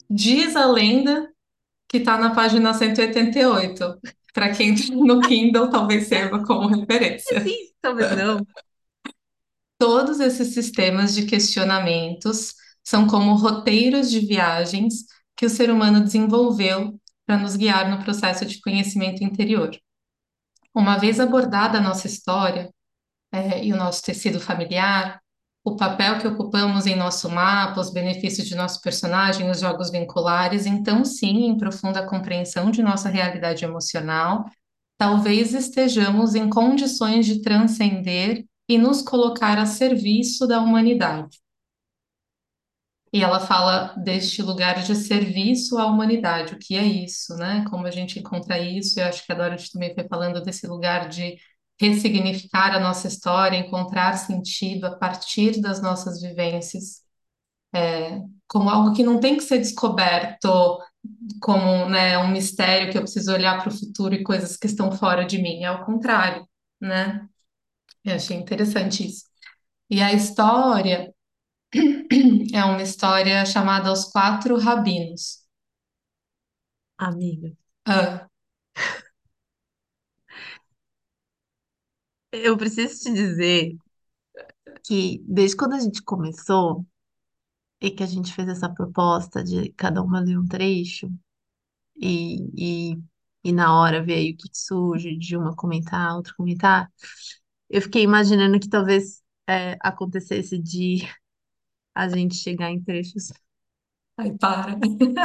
Diz 0.09 0.57
a 0.57 0.66
lenda 0.66 1.31
que 1.88 1.99
está 1.99 2.16
na 2.18 2.35
página 2.35 2.72
188. 2.72 3.99
Para 4.33 4.53
quem 4.55 4.75
tá 4.75 4.94
no 4.94 5.20
Kindle, 5.20 5.70
talvez 5.70 6.09
sirva 6.09 6.44
como 6.44 6.68
referência. 6.68 7.40
Sim, 7.44 7.70
talvez 7.81 8.16
não. 8.16 8.46
Todos 9.79 10.20
esses 10.20 10.55
sistemas 10.55 11.14
de 11.14 11.27
questionamentos 11.27 12.55
são 12.83 13.07
como 13.07 13.35
roteiros 13.35 14.11
de 14.11 14.20
viagens 14.20 15.05
que 15.37 15.44
o 15.44 15.51
ser 15.51 15.70
humano 15.70 16.03
desenvolveu 16.03 16.99
para 17.26 17.36
nos 17.36 17.56
guiar 17.56 17.90
no 17.90 18.02
processo 18.02 18.46
de 18.46 18.60
conhecimento 18.60 19.24
interior. 19.24 19.76
Uma 20.74 20.96
vez 20.96 21.18
abordada 21.18 21.78
a 21.78 21.80
nossa 21.80 22.06
história, 22.06 22.70
é, 23.32 23.64
e 23.64 23.72
o 23.72 23.76
nosso 23.76 24.02
tecido 24.02 24.40
familiar, 24.40 25.20
o 25.64 25.74
papel 25.74 26.18
que 26.20 26.28
ocupamos 26.28 26.86
em 26.86 26.94
nosso 26.94 27.28
mapa, 27.28 27.80
os 27.80 27.90
benefícios 27.90 28.46
de 28.46 28.54
nosso 28.54 28.80
personagem, 28.80 29.50
os 29.50 29.58
jogos 29.58 29.90
vinculares, 29.90 30.64
então 30.64 31.04
sim, 31.04 31.46
em 31.46 31.58
profunda 31.58 32.06
compreensão 32.06 32.70
de 32.70 32.82
nossa 32.82 33.08
realidade 33.08 33.64
emocional, 33.64 34.44
talvez 34.96 35.52
estejamos 35.52 36.36
em 36.36 36.48
condições 36.48 37.26
de 37.26 37.42
transcender 37.42 38.44
e 38.68 38.78
nos 38.78 39.02
colocar 39.02 39.58
a 39.58 39.66
serviço 39.66 40.46
da 40.46 40.60
humanidade. 40.60 41.38
E 43.16 43.22
ela 43.22 43.40
fala 43.40 43.94
deste 43.96 44.42
lugar 44.42 44.83
de 44.83 44.94
serviço 44.94 45.79
à 45.79 45.87
humanidade, 45.87 46.52
o 46.52 46.59
que 46.59 46.76
é 46.76 46.85
isso, 46.85 47.35
né? 47.37 47.64
Como 47.70 47.87
a 47.87 47.90
gente 47.90 48.18
encontra 48.18 48.59
isso, 48.59 49.00
eu 49.00 49.07
acho 49.07 49.24
que 49.24 49.33
a 49.33 49.35
Dorothy 49.35 49.72
também 49.72 49.94
foi 49.94 50.07
falando 50.07 50.42
desse 50.42 50.66
lugar 50.66 51.09
de 51.09 51.38
ressignificar 51.81 52.74
a 52.74 52.79
nossa 52.79 53.09
história, 53.09 53.57
encontrar 53.57 54.18
sentido 54.18 54.85
a 54.85 54.96
partir 54.98 55.62
das 55.62 55.81
nossas 55.81 56.20
vivências, 56.20 57.00
é, 57.74 58.20
como 58.48 58.70
algo 58.70 58.94
que 58.94 59.02
não 59.05 59.20
tem 59.20 59.37
que 59.37 59.44
ser 59.44 59.59
descoberto 59.59 60.79
como, 61.40 61.88
né, 61.88 62.18
um 62.18 62.29
mistério 62.29 62.92
que 62.92 62.98
eu 62.98 63.02
preciso 63.02 63.33
olhar 63.33 63.62
para 63.62 63.70
o 63.72 63.79
futuro 63.79 64.14
e 64.14 64.22
coisas 64.24 64.57
que 64.57 64.66
estão 64.66 64.92
fora 64.92 65.24
de 65.24 65.38
mim, 65.38 65.64
é 65.64 65.70
o 65.70 65.85
contrário, 65.85 66.46
né? 66.81 67.26
Eu 68.05 68.16
achei 68.16 68.37
interessante 68.37 69.07
isso. 69.07 69.24
E 69.90 70.02
a 70.02 70.12
história 70.12 71.14
é 72.52 72.64
uma 72.64 72.83
história 72.83 73.44
chamada 73.46 73.92
Os 73.92 74.05
Quatro 74.07 74.59
Rabinos. 74.59 75.44
Amiga, 76.98 77.57
Ah, 77.87 78.29
eu 82.33 82.57
preciso 82.57 83.00
te 83.05 83.12
dizer 83.12 83.76
que 84.85 85.22
desde 85.26 85.57
quando 85.57 85.74
a 85.74 85.81
gente 85.81 86.02
começou 86.02 86.87
e 87.81 87.90
que 87.90 88.02
a 88.02 88.07
gente 88.07 88.33
fez 88.35 88.48
essa 88.48 88.68
proposta 88.72 89.42
de 89.44 89.70
cada 89.74 90.02
uma 90.02 90.20
ler 90.20 90.38
um 90.38 90.46
trecho 90.46 91.11
e, 91.96 92.92
e, 92.94 92.98
e 93.44 93.52
na 93.52 93.79
hora 93.81 94.05
ver 94.05 94.14
aí 94.16 94.33
o 94.33 94.37
que 94.38 94.48
que 94.50 94.59
surge, 94.59 95.16
de 95.18 95.37
uma 95.37 95.57
comentar, 95.57 96.16
outra 96.16 96.35
comentar, 96.37 96.92
eu 97.70 97.83
fiquei 97.83 98.02
imaginando 98.05 98.61
que 98.61 98.68
talvez 98.70 99.22
é, 99.48 99.76
acontecesse 99.83 100.59
de 100.59 100.98
a 101.96 102.09
gente 102.09 102.37
chegar 102.37 102.70
em 102.72 102.82
trechos. 102.82 103.32
ai, 104.16 104.32
para. 104.38 104.78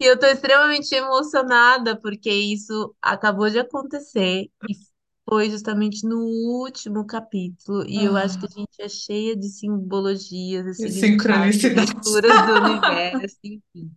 E 0.00 0.04
eu 0.06 0.18
tô 0.18 0.26
extremamente 0.26 0.94
emocionada 0.94 1.98
porque 2.00 2.28
isso 2.30 2.94
acabou 3.00 3.48
de 3.50 3.58
acontecer 3.60 4.50
e 4.68 4.74
foi 5.28 5.48
justamente 5.50 6.04
no 6.06 6.18
último 6.60 7.06
capítulo. 7.06 7.84
E 7.88 8.02
eu 8.04 8.16
acho 8.16 8.36
que 8.38 8.46
a 8.46 8.48
Ah, 8.48 8.58
gente 8.60 8.82
é 8.82 8.88
cheia 8.88 9.36
de 9.36 9.48
simbologias 9.48 10.66
e 10.66 10.74
significados 10.74 11.62
e 11.62 11.70
sincronicidade. 11.70 11.92
leituras 12.04 12.42
do 12.44 12.54
universo, 12.56 13.38
enfim. 13.44 13.96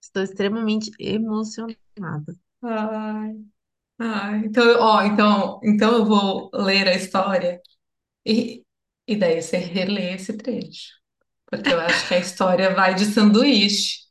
Estou 0.00 0.22
extremamente 0.22 0.90
emocionada. 0.98 2.32
Ai, 2.62 3.36
ai. 3.98 4.46
Então, 4.46 4.64
ó, 4.80 5.02
então, 5.04 5.60
então 5.64 5.94
eu 5.98 6.06
vou 6.06 6.50
ler 6.54 6.88
a 6.88 6.94
história 6.96 7.60
e, 8.26 8.64
e 9.06 9.16
daí 9.16 9.40
você 9.42 9.58
relê 9.58 10.14
esse 10.14 10.36
trecho, 10.36 10.92
porque 11.46 11.70
eu 11.70 11.80
acho 11.80 12.08
que 12.08 12.14
a 12.14 12.18
história 12.18 12.74
vai 12.74 12.94
de 12.94 13.06
sanduíche. 13.06 14.06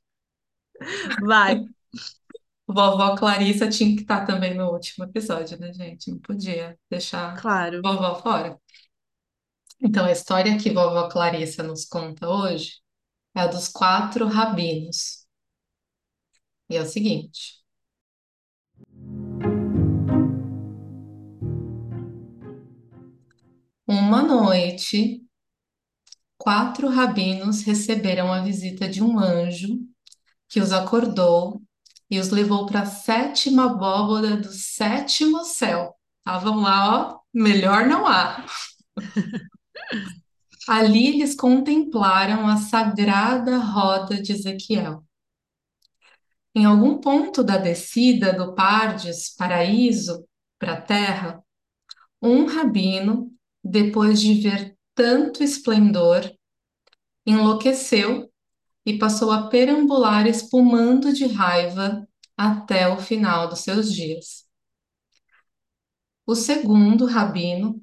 Vai, 1.25 1.65
Vovó 2.67 3.15
Clarissa 3.15 3.69
tinha 3.69 3.95
que 3.95 4.01
estar 4.01 4.25
também 4.25 4.56
no 4.56 4.71
último 4.71 5.06
episódio, 5.06 5.60
né, 5.60 5.71
gente? 5.73 6.10
Não 6.12 6.19
podia 6.19 6.78
deixar 6.89 7.39
claro. 7.39 7.82
vovó 7.82 8.15
fora. 8.15 8.60
Então, 9.82 10.06
a 10.06 10.12
história 10.12 10.58
que 10.58 10.71
vovó 10.71 11.08
Clarissa 11.10 11.62
nos 11.63 11.86
conta 11.86 12.28
hoje 12.28 12.82
é 13.36 13.41
a 13.41 13.47
dos 13.47 13.67
quatro 13.67 14.28
rabinos. 14.28 15.25
E 16.69 16.75
é 16.78 16.82
o 16.82 16.86
seguinte: 16.86 17.63
uma 24.05 24.21
noite, 24.21 25.23
quatro 26.37 26.87
rabinos 26.89 27.63
receberam 27.63 28.31
a 28.31 28.41
visita 28.41 28.87
de 28.87 29.01
um 29.01 29.17
anjo 29.19 29.79
que 30.47 30.59
os 30.61 30.71
acordou 30.71 31.61
e 32.09 32.19
os 32.19 32.29
levou 32.29 32.67
para 32.67 32.81
a 32.81 32.85
sétima 32.85 33.65
abóboda 33.65 34.37
do 34.37 34.51
sétimo 34.53 35.43
céu. 35.43 35.95
Tá, 36.23 36.37
vamos 36.37 36.63
lá, 36.63 37.13
ó. 37.13 37.19
Melhor 37.33 37.87
não 37.87 38.05
há. 38.05 38.45
Ali 40.67 41.07
eles 41.07 41.35
contemplaram 41.35 42.47
a 42.47 42.57
sagrada 42.57 43.57
roda 43.57 44.21
de 44.21 44.33
Ezequiel. 44.33 45.03
Em 46.53 46.63
algum 46.63 46.99
ponto 46.99 47.43
da 47.43 47.57
descida 47.57 48.33
do 48.33 48.53
Pardes, 48.53 49.35
paraíso, 49.35 50.27
para 50.59 50.73
a 50.73 50.81
terra, 50.81 51.43
um 52.21 52.45
rabino, 52.45 53.34
depois 53.65 54.21
de 54.21 54.36
ver 54.36 54.78
tanto 54.93 55.43
esplendor, 55.43 56.32
enlouqueceu 57.25 58.32
e 58.86 58.99
passou 58.99 59.32
a 59.32 59.47
perambular 59.47 60.28
espumando 60.28 61.12
de 61.12 61.25
raiva 61.25 62.08
até 62.38 62.88
o 62.88 62.99
final 62.99 63.49
dos 63.49 63.62
seus 63.62 63.91
dias. 63.91 64.45
O 66.28 66.36
segundo 66.36 67.06
rabino 67.06 67.82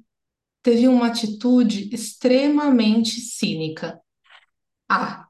teve 0.61 0.87
uma 0.87 1.07
atitude 1.07 1.93
extremamente 1.93 3.19
cínica. 3.19 4.01
Ah, 4.89 5.27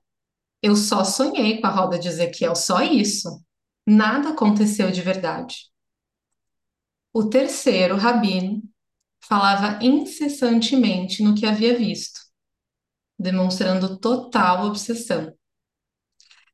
eu 0.61 0.75
só 0.75 1.03
sonhei 1.03 1.59
com 1.61 1.67
a 1.67 1.71
roda 1.71 1.97
de 1.99 2.07
Ezequiel, 2.07 2.55
só 2.55 2.83
isso. 2.83 3.43
Nada 3.87 4.29
aconteceu 4.29 4.91
de 4.91 5.01
verdade. 5.01 5.71
O 7.11 7.29
terceiro 7.29 7.95
rabino 7.97 8.61
falava 9.27 9.79
incessantemente 9.83 11.23
no 11.23 11.33
que 11.33 11.45
havia 11.45 11.77
visto, 11.77 12.19
demonstrando 13.17 13.97
total 13.97 14.65
obsessão. 14.65 15.33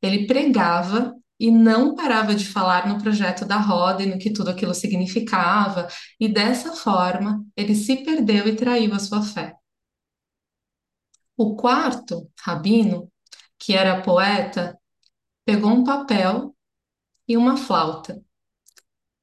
Ele 0.00 0.26
pregava 0.26 1.14
e 1.38 1.50
não 1.50 1.94
parava 1.94 2.34
de 2.34 2.46
falar 2.46 2.86
no 2.86 3.02
projeto 3.02 3.44
da 3.44 3.56
roda 3.56 4.02
e 4.02 4.06
no 4.06 4.18
que 4.18 4.32
tudo 4.32 4.50
aquilo 4.50 4.74
significava, 4.74 5.88
e 6.18 6.28
dessa 6.28 6.72
forma 6.72 7.44
ele 7.56 7.74
se 7.74 8.04
perdeu 8.04 8.46
e 8.46 8.56
traiu 8.56 8.94
a 8.94 8.98
sua 8.98 9.22
fé. 9.22 9.54
O 11.36 11.56
quarto 11.56 12.30
rabino, 12.38 13.10
que 13.58 13.74
era 13.74 14.02
poeta, 14.02 14.78
pegou 15.44 15.70
um 15.70 15.82
papel 15.82 16.54
e 17.26 17.36
uma 17.36 17.56
flauta, 17.56 18.22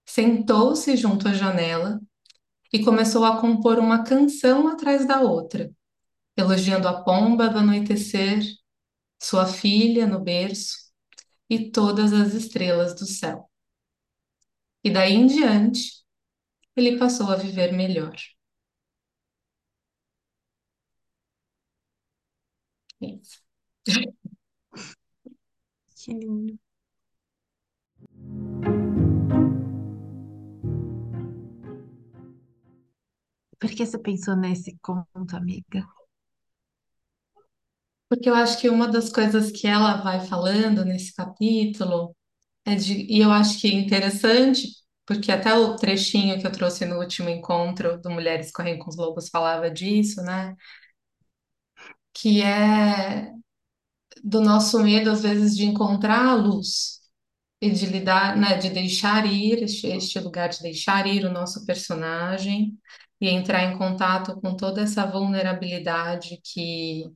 sentou-se 0.05 0.97
junto 0.97 1.27
à 1.27 1.33
janela 1.33 2.01
e 2.73 2.84
começou 2.84 3.25
a 3.25 3.39
compor 3.39 3.80
uma 3.80 4.03
canção 4.03 4.67
atrás 4.67 5.08
da 5.08 5.21
outra, 5.21 5.71
elogiando 6.38 6.88
a 6.88 7.03
pomba 7.03 7.49
do 7.49 7.60
anoitecer, 7.60 8.43
sua 9.21 9.45
filha 9.47 10.08
no 10.08 10.19
berço 10.21 10.77
e 11.49 11.71
todas 11.71 12.13
as 12.13 12.34
estrelas 12.34 12.95
do 12.95 13.06
céu. 13.06 13.49
E 14.84 14.89
daí 14.89 15.13
em 15.13 15.27
diante, 15.27 16.03
ele 16.75 16.97
passou 16.99 17.32
a 17.32 17.36
viver 17.36 17.73
melhor. 17.73 18.15
É 23.01 23.08
Isso. 23.08 23.41
Que 25.95 26.13
lindo. 26.13 26.58
Por 33.60 33.70
que 33.76 33.86
você 33.86 34.00
pensou 34.00 34.36
nesse 34.36 34.78
conto, 34.82 35.36
amiga? 35.36 35.86
Porque 38.10 38.30
eu 38.30 38.36
acho 38.36 38.60
que 38.60 38.70
uma 38.70 38.88
das 38.88 39.10
coisas 39.12 39.52
que 39.52 39.67
ela 39.67 39.98
vai 40.02 40.26
falando 40.26 40.86
nesse 40.86 41.13
capítulo 41.13 42.15
é 42.65 42.76
de, 42.76 42.93
e 43.12 43.22
eu 43.22 43.32
acho 43.32 43.60
que 43.62 43.67
é 43.67 43.72
interessante, 43.74 44.70
porque 45.06 45.32
até 45.32 45.54
o 45.56 45.76
trechinho 45.78 46.39
que 46.39 46.48
eu 46.48 46.52
trouxe 46.52 46.86
no 46.86 47.00
último 47.00 47.30
encontro 47.30 48.00
do 48.02 48.12
Mulheres 48.12 48.52
Correm 48.52 48.80
com 48.80 48.89
os 48.89 48.98
Lobos 48.98 49.30
falava 49.30 49.72
disso, 49.72 50.22
né? 50.24 50.56
Que 52.13 52.41
é 52.41 53.32
do 54.24 54.41
nosso 54.41 54.82
medo, 54.84 55.12
às 55.12 55.22
vezes, 55.24 55.56
de 55.56 55.65
encontrar 55.65 56.28
a 56.28 56.36
luz 56.36 57.00
e 57.62 57.72
de 57.72 57.86
lidar, 57.88 58.38
né, 58.38 58.58
de 58.58 58.70
deixar 58.72 59.26
ir, 59.28 59.63
este, 59.63 59.88
este 59.88 60.20
lugar 60.20 60.50
de 60.50 60.62
deixar 60.62 61.08
ir 61.08 61.26
o 61.26 61.32
nosso 61.34 61.65
personagem 61.65 62.78
e 63.19 63.30
entrar 63.30 63.63
em 63.63 63.77
contato 63.77 64.39
com 64.41 64.56
toda 64.56 64.82
essa 64.82 65.06
vulnerabilidade 65.06 66.39
que 66.43 67.12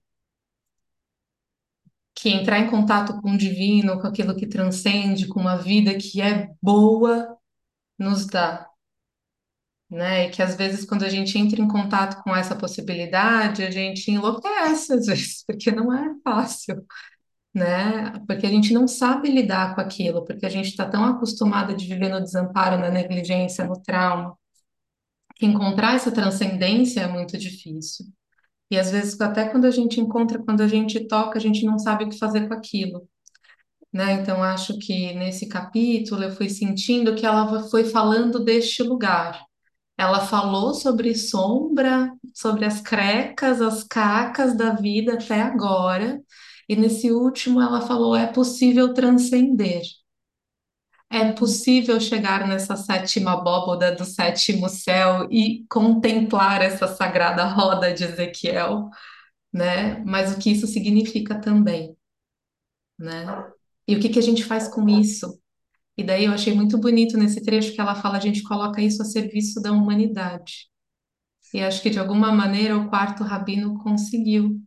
que 2.14 2.30
entrar 2.30 2.60
em 2.60 2.70
contato 2.70 3.20
com 3.22 3.32
o 3.32 3.38
divino, 3.38 4.00
com 4.00 4.08
aquilo 4.08 4.36
que 4.36 4.46
transcende, 4.48 5.28
com 5.28 5.40
uma 5.40 5.58
vida 5.58 5.98
que 5.98 6.22
é 6.22 6.50
boa, 6.62 7.38
nos 7.98 8.28
dá. 8.28 8.70
Né? 9.90 10.28
E 10.28 10.30
que 10.30 10.42
às 10.42 10.56
vezes, 10.56 10.86
quando 10.86 11.04
a 11.04 11.10
gente 11.10 11.38
entra 11.38 11.62
em 11.62 11.68
contato 11.68 12.22
com 12.24 12.34
essa 12.36 12.56
possibilidade, 12.56 13.64
a 13.64 13.72
gente 13.72 14.10
enlouquece, 14.12 14.94
às 14.94 15.06
vezes, 15.08 15.44
porque 15.46 15.72
não 15.72 15.94
é 15.94 16.14
fácil, 16.24 16.86
né? 17.54 18.14
Porque 18.28 18.46
a 18.48 18.50
gente 18.50 18.74
não 18.74 18.88
sabe 18.88 19.30
lidar 19.30 19.76
com 19.76 19.82
aquilo, 19.82 20.26
porque 20.26 20.46
a 20.46 20.50
gente 20.50 20.70
está 20.70 20.88
tão 20.90 21.04
acostumado 21.06 21.76
de 21.76 21.88
viver 21.88 22.10
no 22.10 22.22
desamparo, 22.22 22.80
na 22.80 22.90
negligência, 22.90 23.66
no 23.66 23.82
trauma, 23.82 24.38
que 25.42 25.46
encontrar 25.48 25.96
essa 25.96 26.12
transcendência 26.12 27.02
é 27.02 27.08
muito 27.08 27.36
difícil. 27.36 28.06
E 28.70 28.78
às 28.78 28.92
vezes, 28.92 29.20
até 29.20 29.50
quando 29.50 29.66
a 29.66 29.72
gente 29.72 30.00
encontra, 30.00 30.38
quando 30.38 30.62
a 30.62 30.68
gente 30.68 31.08
toca, 31.08 31.40
a 31.40 31.42
gente 31.42 31.66
não 31.66 31.80
sabe 31.80 32.06
o 32.06 32.10
que 32.10 32.20
fazer 32.20 32.48
com 32.48 32.54
aquilo. 32.54 33.10
Né? 33.92 34.14
Então, 34.14 34.44
acho 34.44 34.78
que 34.78 35.14
nesse 35.16 35.48
capítulo 35.50 36.24
eu 36.24 36.32
fui 36.32 36.48
sentindo 36.48 37.16
que 37.16 37.26
ela 37.26 37.68
foi 37.70 37.86
falando 37.86 38.44
deste 38.44 38.84
lugar. 38.84 39.44
Ela 39.98 40.22
falou 40.22 40.74
sobre 40.76 41.16
sombra, 41.16 42.12
sobre 42.36 42.66
as 42.66 42.80
crecas, 42.80 43.62
as 43.62 43.84
cacas 43.84 44.56
da 44.56 44.74
vida 44.76 45.16
até 45.16 45.42
agora. 45.42 46.22
E 46.70 46.76
nesse 46.76 47.12
último 47.12 47.60
ela 47.62 47.82
falou: 47.82 48.16
é 48.16 48.28
possível 48.28 48.94
transcender. 48.94 49.82
É 51.14 51.34
possível 51.34 52.00
chegar 52.00 52.48
nessa 52.48 52.78
sétima 52.78 53.34
abóboda 53.34 53.94
do 53.94 54.06
sétimo 54.06 54.70
céu 54.70 55.28
e 55.30 55.66
contemplar 55.70 56.62
essa 56.62 56.88
sagrada 56.88 57.44
roda 57.44 57.94
de 57.94 58.06
Ezequiel, 58.06 58.90
né? 59.54 60.00
Mas 60.06 60.34
o 60.34 60.40
que 60.40 60.52
isso 60.52 60.68
significa 60.68 61.40
também, 61.42 61.98
né? 62.98 63.26
E 63.88 63.96
o 63.96 64.00
que 64.00 64.08
que 64.08 64.20
a 64.20 64.22
gente 64.22 64.44
faz 64.44 64.70
com 64.70 64.88
isso? 64.88 65.38
E 65.98 66.04
daí 66.04 66.26
eu 66.26 66.32
achei 66.32 66.54
muito 66.54 66.78
bonito 66.78 67.18
nesse 67.18 67.44
trecho 67.44 67.74
que 67.74 67.82
ela 67.82 67.96
fala, 67.96 68.18
a 68.18 68.22
gente 68.22 68.44
coloca 68.44 68.82
isso 68.82 69.02
a 69.02 69.06
serviço 69.06 69.62
da 69.62 69.72
humanidade. 69.74 70.70
E 71.54 71.62
acho 71.62 71.82
que 71.82 71.90
de 71.90 72.00
alguma 72.00 72.32
maneira 72.32 72.78
o 72.78 72.90
quarto 72.90 73.24
rabino 73.24 73.78
conseguiu 73.84 74.62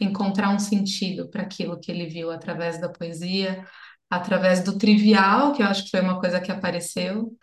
encontrar 0.00 0.50
um 0.54 0.58
sentido 0.58 1.28
para 1.30 1.42
aquilo 1.42 1.78
que 1.78 1.92
ele 1.92 2.06
viu 2.06 2.30
através 2.30 2.80
da 2.80 2.88
poesia, 2.88 3.64
através 4.12 4.62
do 4.62 4.76
trivial, 4.76 5.54
que 5.54 5.62
eu 5.62 5.66
acho 5.66 5.84
que 5.84 5.90
foi 5.90 6.02
uma 6.02 6.20
coisa 6.20 6.38
que 6.38 6.52
apareceu, 6.52 7.34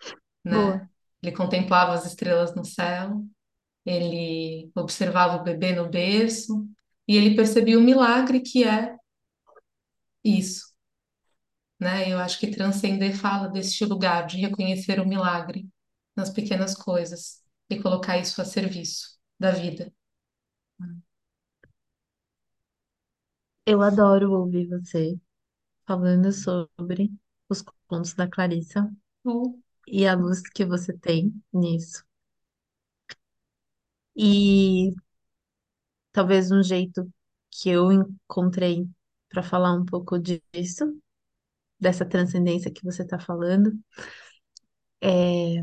né? 0.44 0.52
Boa. 0.52 0.90
Ele 1.20 1.32
contemplava 1.32 1.94
as 1.94 2.06
estrelas 2.06 2.54
no 2.54 2.64
céu, 2.64 3.24
ele 3.84 4.70
observava 4.76 5.34
o 5.36 5.42
bebê 5.42 5.74
no 5.74 5.88
berço 5.88 6.64
e 7.08 7.16
ele 7.16 7.34
percebia 7.34 7.76
o 7.76 7.82
milagre 7.82 8.38
que 8.38 8.62
é 8.62 8.96
isso, 10.22 10.72
né? 11.80 12.08
Eu 12.08 12.20
acho 12.20 12.38
que 12.38 12.52
transcender 12.52 13.16
fala 13.16 13.48
deste 13.48 13.84
lugar 13.84 14.28
de 14.28 14.36
reconhecer 14.36 15.00
o 15.00 15.08
milagre 15.08 15.68
nas 16.14 16.30
pequenas 16.30 16.76
coisas 16.76 17.42
e 17.68 17.82
colocar 17.82 18.16
isso 18.16 18.40
a 18.40 18.44
serviço 18.44 19.18
da 19.36 19.50
vida. 19.50 19.92
Eu 23.66 23.82
adoro 23.82 24.30
ouvir 24.30 24.68
você 24.68 25.18
falando 25.90 26.30
sobre 26.30 27.10
os 27.48 27.62
contos 27.88 28.14
da 28.14 28.28
Clarissa 28.28 28.88
Oh, 29.24 29.58
e 29.88 30.06
a 30.06 30.14
luz 30.14 30.40
que 30.40 30.64
você 30.64 30.96
tem 30.96 31.34
nisso. 31.52 32.04
E 34.14 34.94
talvez 36.12 36.52
um 36.52 36.62
jeito 36.62 37.10
que 37.50 37.70
eu 37.70 37.90
encontrei 37.90 38.88
para 39.28 39.42
falar 39.42 39.74
um 39.74 39.84
pouco 39.84 40.16
disso, 40.18 40.96
dessa 41.80 42.06
transcendência 42.06 42.72
que 42.72 42.84
você 42.84 43.02
está 43.02 43.18
falando, 43.18 43.72
é 45.02 45.62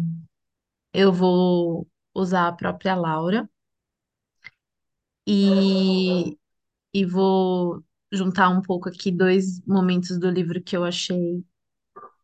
eu 0.93 1.13
vou 1.13 1.87
usar 2.13 2.47
a 2.49 2.53
própria 2.53 2.95
Laura 2.95 3.49
e, 5.25 6.37
e 6.93 7.05
vou 7.05 7.83
juntar 8.11 8.49
um 8.49 8.61
pouco 8.61 8.89
aqui 8.89 9.11
dois 9.11 9.61
momentos 9.65 10.17
do 10.19 10.29
livro 10.29 10.61
que 10.61 10.75
eu 10.75 10.83
achei 10.83 11.43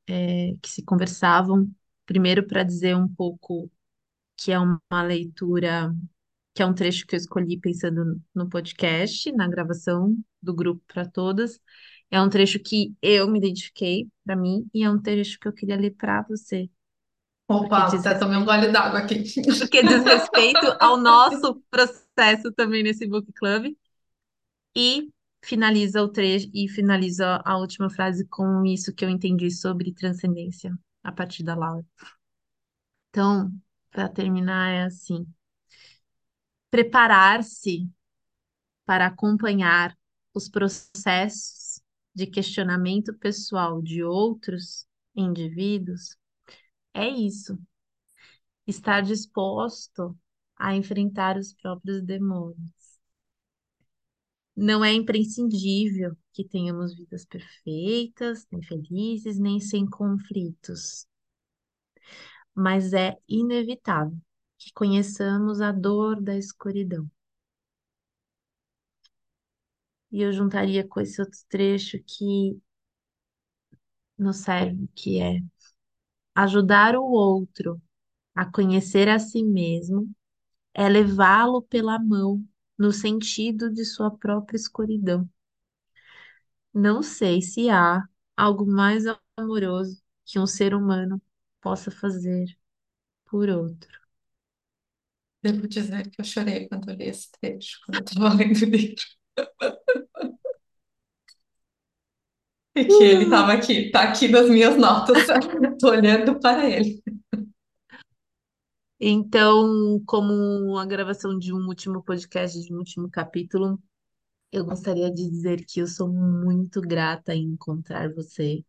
é, 0.07 0.53
que 0.61 0.69
se 0.69 0.83
conversavam. 0.83 1.69
Primeiro, 2.05 2.45
para 2.45 2.63
dizer 2.63 2.95
um 2.95 3.07
pouco 3.07 3.71
que 4.37 4.51
é 4.51 4.59
uma 4.59 5.03
leitura, 5.03 5.93
que 6.53 6.61
é 6.63 6.65
um 6.65 6.73
trecho 6.73 7.05
que 7.05 7.15
eu 7.15 7.17
escolhi 7.17 7.59
pensando 7.59 8.21
no 8.33 8.49
podcast, 8.49 9.31
na 9.31 9.47
gravação 9.47 10.15
do 10.41 10.53
grupo 10.53 10.81
para 10.87 11.07
todas. 11.07 11.59
É 12.11 12.21
um 12.21 12.29
trecho 12.29 12.59
que 12.59 12.95
eu 13.01 13.27
me 13.29 13.39
identifiquei 13.39 14.07
para 14.23 14.35
mim 14.35 14.67
e 14.73 14.83
é 14.83 14.89
um 14.89 15.01
trecho 15.01 15.39
que 15.39 15.47
eu 15.47 15.53
queria 15.53 15.75
ler 15.75 15.91
para 15.91 16.21
você, 16.23 16.69
opa, 17.47 17.87
diz 17.87 18.05
até 18.05 18.19
tomei 18.19 18.37
um 18.37 18.45
gole 18.45 18.71
d'água 18.71 18.99
aqui. 18.99 19.23
porque 19.59 19.83
diz 19.83 20.03
respeito 20.03 20.75
ao 20.79 20.97
nosso 20.97 21.61
processo 21.69 22.51
também 22.55 22.83
nesse 22.83 23.07
book 23.07 23.31
club 23.33 23.73
e 24.75 25.09
finaliza 25.43 26.01
o 26.01 26.09
trecho 26.09 26.49
e 26.53 26.69
finaliza 26.69 27.41
a 27.45 27.57
última 27.57 27.89
frase 27.89 28.25
com 28.27 28.65
isso 28.65 28.93
que 28.93 29.03
eu 29.05 29.09
entendi 29.09 29.51
sobre 29.51 29.93
transcendência 29.93 30.73
a 31.03 31.11
partir 31.11 31.43
da 31.43 31.55
Laura. 31.55 31.85
Então, 33.09 33.51
para 33.91 34.09
terminar 34.09 34.71
é 34.71 34.83
assim: 34.85 35.27
preparar-se 36.71 37.89
para 38.85 39.07
acompanhar 39.07 39.97
os 40.33 40.49
processos 40.49 41.81
de 42.15 42.27
questionamento 42.27 43.13
pessoal 43.17 43.81
de 43.81 44.03
outros 44.03 44.87
indivíduos 45.15 46.17
é 46.93 47.07
isso, 47.07 47.59
estar 48.67 49.01
disposto 49.01 50.17
a 50.57 50.75
enfrentar 50.75 51.37
os 51.37 51.53
próprios 51.53 52.01
demônios. 52.03 52.82
Não 54.55 54.83
é 54.83 54.91
imprescindível 54.93 56.17
que 56.33 56.43
tenhamos 56.43 56.95
vidas 56.95 57.23
perfeitas, 57.25 58.47
nem 58.51 58.63
felizes, 58.63 59.37
nem 59.39 59.59
sem 59.59 59.85
conflitos, 59.87 61.05
mas 62.55 62.93
é 62.93 63.15
inevitável 63.27 64.17
que 64.57 64.71
conheçamos 64.73 65.61
a 65.61 65.71
dor 65.71 66.21
da 66.21 66.35
escuridão. 66.37 67.07
E 70.13 70.21
eu 70.21 70.31
juntaria 70.31 70.87
com 70.87 71.01
esse 71.01 71.19
outro 71.21 71.37
trecho 71.49 71.97
que 72.07 72.57
nos 74.17 74.37
serve, 74.37 74.87
que 74.95 75.19
é 75.21 75.39
ajudar 76.35 76.95
o 76.95 77.03
outro 77.03 77.81
a 78.35 78.45
conhecer 78.45 79.09
a 79.09 79.19
si 79.19 79.43
mesmo, 79.43 80.09
é 80.73 80.89
levá-lo 80.89 81.61
pela 81.63 81.99
mão 81.99 82.43
no 82.83 82.91
sentido 82.91 83.71
de 83.73 83.83
sua 83.85 84.11
própria 84.11 84.57
escuridão. 84.57 85.27
Não 86.73 87.01
sei 87.03 87.41
se 87.41 87.69
há 87.69 88.03
algo 88.37 88.65
mais 88.65 89.03
amoroso 89.37 90.01
que 90.25 90.39
um 90.39 90.45
ser 90.47 90.73
humano 90.75 91.21
possa 91.61 91.89
fazer 91.91 92.45
por 93.25 93.49
outro. 93.49 93.89
Devo 95.43 95.67
dizer 95.67 96.09
que 96.09 96.21
eu 96.21 96.25
chorei 96.25 96.67
quando 96.69 96.89
eu 96.89 96.95
li 96.95 97.05
esse 97.05 97.29
trecho, 97.33 97.79
quando 97.85 97.97
eu 97.97 98.03
estava 98.05 98.33
lendo 98.33 98.61
o 98.61 98.65
livro. 98.69 99.03
E 102.75 102.85
que 102.85 103.03
ele 103.03 103.25
estava 103.25 103.53
aqui, 103.53 103.91
tá 103.91 104.03
aqui 104.03 104.27
nas 104.27 104.49
minhas 104.49 104.75
notas, 104.77 105.27
tô 105.79 105.89
olhando 105.91 106.39
para 106.39 106.67
ele. 106.69 107.02
Então, 109.05 110.01
como 110.05 110.77
a 110.77 110.85
gravação 110.85 111.37
de 111.37 111.53
um 111.53 111.67
último 111.67 112.01
podcast, 112.01 112.57
de 112.61 112.73
um 112.73 112.77
último 112.77 113.09
capítulo, 113.09 113.77
eu 114.49 114.63
gostaria 114.63 115.11
de 115.11 115.29
dizer 115.29 115.65
que 115.65 115.81
eu 115.81 115.87
sou 115.87 116.07
muito 116.07 116.79
grata 116.79 117.35
em 117.35 117.43
encontrar 117.43 118.13
você 118.13 118.63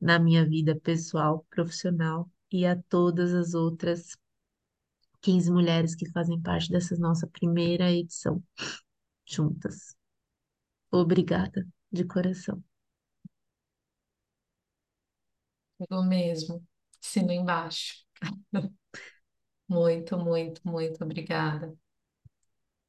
na 0.00 0.18
minha 0.18 0.44
vida 0.44 0.74
pessoal, 0.80 1.46
profissional 1.48 2.28
e 2.50 2.66
a 2.66 2.76
todas 2.88 3.32
as 3.32 3.54
outras 3.54 4.16
15 5.20 5.52
mulheres 5.52 5.94
que 5.94 6.10
fazem 6.10 6.40
parte 6.42 6.68
dessa 6.68 6.96
nossa 6.96 7.28
primeira 7.28 7.88
edição 7.88 8.42
juntas. 9.24 9.94
Obrigada 10.90 11.64
de 11.92 12.04
coração. 12.04 12.60
Eu 15.88 16.02
mesmo, 16.02 16.66
assino 17.00 17.30
embaixo. 17.30 18.04
Muito, 19.72 20.16
muito, 20.18 20.60
muito 20.68 21.02
obrigada 21.02 21.74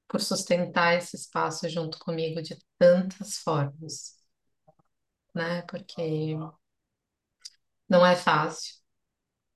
por 0.08 0.22
sustentar 0.22 0.96
esse 0.98 1.16
espaço 1.18 1.68
junto 1.70 2.00
comigo 2.00 2.42
de 2.42 2.58
tantas 2.80 3.38
formas, 3.38 4.16
né? 5.34 5.62
Porque 5.64 6.36
não 7.90 8.06
é 8.06 8.16
fácil. 8.16 8.74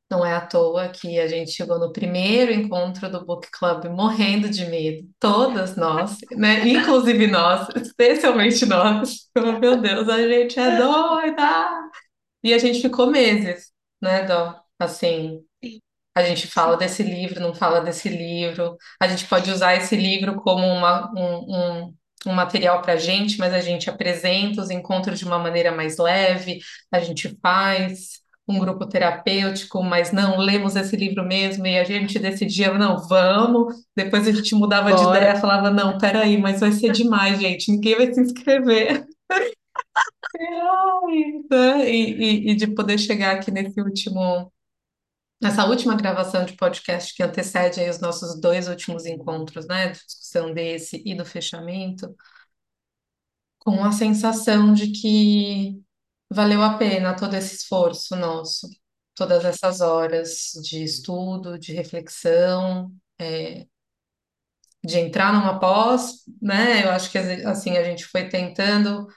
Não 0.10 0.26
é 0.26 0.34
à 0.36 0.42
toa 0.46 0.90
que 0.90 1.20
a 1.20 1.28
gente 1.28 1.52
chegou 1.52 1.80
no 1.80 1.92
primeiro 1.92 2.52
encontro 2.54 3.12
do 3.12 3.26
Book 3.26 3.50
Club 3.52 3.86
morrendo 3.88 4.50
de 4.50 4.66
medo. 4.68 5.10
Todas 5.20 5.76
nós, 5.76 6.18
né? 6.38 6.68
Inclusive 6.70 7.28
nós, 7.28 7.68
especialmente 7.76 8.66
nós. 8.66 9.30
Oh, 9.38 9.60
Meu 9.60 9.82
Deus, 9.82 10.10
a 10.10 10.18
gente 10.28 10.60
é 10.60 10.78
doida! 10.78 11.90
E 12.44 12.54
a 12.54 12.58
gente 12.60 12.82
ficou 12.82 13.08
meses, 13.08 13.72
né, 14.02 14.26
Dó? 14.26 14.60
Assim, 14.80 15.40
Sim, 15.40 15.47
a 16.18 16.24
gente 16.24 16.48
fala 16.48 16.76
desse 16.76 17.04
livro, 17.04 17.40
não 17.40 17.54
fala 17.54 17.80
desse 17.80 18.10
livro. 18.10 18.76
A 19.00 19.08
gente 19.08 19.26
pode 19.28 19.52
usar 19.52 19.76
esse 19.76 19.96
livro 19.96 20.42
como 20.42 20.66
uma, 20.66 21.12
um, 21.16 21.86
um, 21.86 21.94
um 22.26 22.34
material 22.34 22.82
para 22.82 22.94
a 22.94 22.98
gente, 22.98 23.38
mas 23.38 23.54
a 23.54 23.60
gente 23.60 23.88
apresenta 23.88 24.60
os 24.60 24.72
encontros 24.72 25.20
de 25.20 25.26
uma 25.26 25.38
maneira 25.38 25.72
mais 25.72 25.98
leve. 26.00 26.60
A 26.92 27.00
gente 27.00 27.38
faz 27.40 28.20
um 28.48 28.58
grupo 28.58 28.88
terapêutico, 28.88 29.84
mas 29.84 30.12
não 30.12 30.40
lemos 30.40 30.76
esse 30.76 30.96
livro 30.96 31.24
mesmo. 31.24 31.68
E 31.68 31.78
a 31.78 31.84
gente 31.84 32.18
decidia, 32.18 32.74
não, 32.74 32.98
vamos. 33.08 33.76
Depois 33.96 34.28
a 34.28 34.32
gente 34.32 34.56
mudava 34.56 34.92
de 34.94 35.04
Bora. 35.04 35.20
ideia, 35.20 35.36
falava, 35.36 35.70
não, 35.70 36.00
peraí, 36.00 36.36
mas 36.36 36.62
vai 36.62 36.72
ser 36.72 36.94
demais, 36.94 37.40
gente. 37.40 37.72
Ninguém 37.72 37.96
vai 37.96 38.12
se 38.12 38.22
inscrever. 38.22 39.06
Né? 41.50 41.90
E, 41.90 42.12
e, 42.12 42.52
e 42.52 42.56
de 42.56 42.68
poder 42.68 42.98
chegar 43.00 43.36
aqui 43.36 43.50
nesse 43.50 43.82
último 43.82 44.52
Nessa 45.42 45.66
última 45.66 45.96
gravação 45.96 46.46
de 46.46 46.54
podcast 46.54 47.14
que 47.14 47.22
antecede 47.22 47.80
aí 47.80 47.90
os 47.90 48.00
nossos 48.00 48.40
dois 48.42 48.68
últimos 48.68 49.06
encontros, 49.06 49.68
né, 49.68 49.90
de 49.90 50.00
discussão 50.06 50.52
desse 50.54 51.02
e 51.06 51.14
do 51.16 51.24
fechamento, 51.26 52.16
com 53.60 53.84
a 53.84 53.92
sensação 53.92 54.74
de 54.74 54.92
que 54.92 55.82
valeu 56.30 56.62
a 56.64 56.78
pena 56.78 57.16
todo 57.16 57.36
esse 57.36 57.56
esforço 57.56 58.16
nosso, 58.16 58.68
todas 59.16 59.46
essas 59.46 59.82
horas 59.82 60.52
de 60.64 60.84
estudo, 60.84 61.58
de 61.60 61.74
reflexão, 61.74 62.92
de 64.84 65.00
entrar 65.00 65.34
numa 65.34 65.60
pós, 65.60 66.24
né? 66.42 66.84
Eu 66.86 66.92
acho 66.92 67.12
que 67.12 67.18
assim 67.18 67.78
a 67.78 67.84
gente 67.84 68.06
foi 68.06 68.30
tentando 68.30 69.08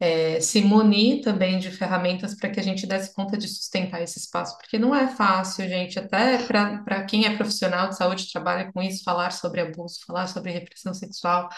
é, 0.00 0.40
se 0.40 0.62
munir 0.62 1.22
também 1.22 1.58
de 1.58 1.70
ferramentas 1.70 2.34
para 2.36 2.50
que 2.50 2.60
a 2.60 2.62
gente 2.62 2.86
desse 2.86 3.12
conta 3.14 3.36
de 3.36 3.48
sustentar 3.48 4.00
esse 4.02 4.18
espaço, 4.18 4.56
porque 4.58 4.78
não 4.78 4.94
é 4.94 5.08
fácil, 5.08 5.68
gente, 5.68 5.98
até 5.98 6.38
para 6.46 7.04
quem 7.04 7.26
é 7.26 7.36
profissional 7.36 7.88
de 7.88 7.96
saúde, 7.96 8.30
trabalha 8.32 8.70
com 8.72 8.80
isso, 8.82 9.02
falar 9.04 9.32
sobre 9.32 9.60
abuso, 9.60 9.98
falar 10.06 10.26
sobre 10.28 10.52
repressão 10.52 10.94
sexual, 10.94 11.48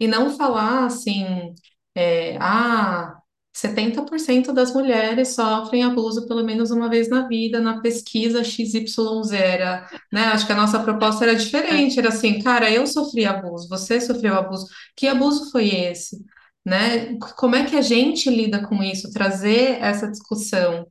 e 0.00 0.06
não 0.08 0.36
falar 0.36 0.86
assim, 0.86 1.54
é, 1.94 2.36
ah, 2.40 3.16
70% 3.52 4.52
das 4.52 4.72
mulheres 4.74 5.28
sofrem 5.34 5.84
abuso 5.84 6.26
pelo 6.26 6.42
menos 6.44 6.70
uma 6.72 6.88
vez 6.90 7.08
na 7.08 7.28
vida, 7.28 7.60
na 7.60 7.80
pesquisa 7.80 8.42
XYZ, 8.42 9.32
era, 9.32 9.88
né? 10.12 10.24
Acho 10.26 10.46
que 10.46 10.52
a 10.52 10.56
nossa 10.56 10.82
proposta 10.82 11.24
era 11.24 11.36
diferente, 11.36 11.98
era 11.98 12.08
assim, 12.08 12.42
cara, 12.42 12.70
eu 12.70 12.86
sofri 12.86 13.24
abuso, 13.24 13.68
você 13.68 14.00
sofreu 14.00 14.34
abuso, 14.36 14.66
que 14.96 15.06
abuso 15.06 15.50
foi 15.52 15.68
esse? 15.68 16.18
Né? 16.64 17.18
Como 17.36 17.54
é 17.56 17.66
que 17.68 17.76
a 17.76 17.82
gente 17.82 18.30
lida 18.30 18.66
com 18.66 18.82
isso? 18.82 19.12
Trazer 19.12 19.82
essa 19.82 20.10
discussão 20.10 20.86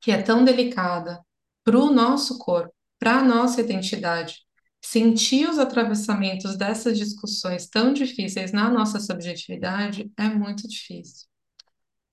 que 0.00 0.10
é 0.10 0.22
tão 0.22 0.44
delicada 0.44 1.20
para 1.64 1.78
o 1.78 1.92
nosso 1.92 2.38
corpo, 2.38 2.72
para 2.98 3.18
a 3.20 3.24
nossa 3.24 3.60
identidade, 3.60 4.38
sentir 4.82 5.48
os 5.48 5.58
atravessamentos 5.58 6.56
dessas 6.56 6.98
discussões 6.98 7.68
tão 7.68 7.92
difíceis 7.92 8.52
na 8.52 8.70
nossa 8.70 9.00
subjetividade 9.00 10.10
é 10.18 10.28
muito 10.28 10.68
difícil. 10.68 11.26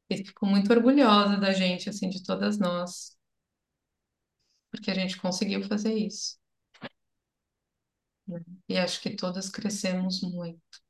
E 0.10 0.18
fico 0.18 0.46
muito 0.46 0.72
orgulhosa 0.72 1.38
da 1.38 1.52
gente, 1.54 1.90
assim, 1.90 2.10
de 2.10 2.24
todas 2.24 2.58
nós, 2.60 3.18
porque 4.72 4.92
a 4.92 4.94
gente 4.96 5.18
conseguiu 5.18 5.64
fazer 5.64 5.94
isso. 5.94 6.38
E 8.68 8.78
acho 8.78 9.02
que 9.02 9.16
todas 9.16 9.50
crescemos 9.50 10.22
muito. 10.22 10.83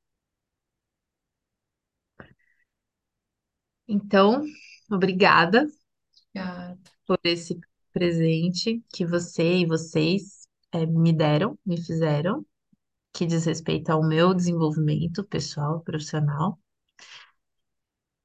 Então, 3.94 4.44
obrigada 4.92 5.68
Ah, 6.36 6.76
por 7.06 7.20
esse 7.24 7.60
presente 7.94 8.84
que 8.94 9.06
você 9.06 9.60
e 9.60 9.66
vocês 9.68 10.48
eh, 10.72 10.86
me 10.86 11.14
deram, 11.14 11.58
me 11.66 11.78
fizeram, 11.78 12.46
que 13.14 13.26
diz 13.26 13.46
respeito 13.46 13.92
ao 13.92 14.04
meu 14.04 14.34
desenvolvimento 14.34 15.24
pessoal, 15.26 15.82
profissional. 15.82 16.60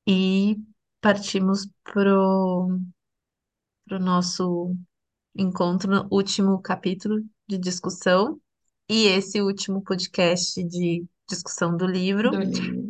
E 0.07 0.57
partimos 1.01 1.69
pro, 1.85 2.81
pro 3.87 3.99
nosso 3.99 4.75
encontro 5.37 5.91
no 5.91 6.09
último 6.11 6.61
capítulo 6.61 7.23
de 7.49 7.59
discussão 7.59 8.41
e 8.89 9.07
esse 9.07 9.43
último 9.43 9.83
podcast 9.83 10.63
de 10.65 11.07
discussão 11.29 11.77
do 11.77 11.87
do 12.31 12.39
livro. 12.41 12.88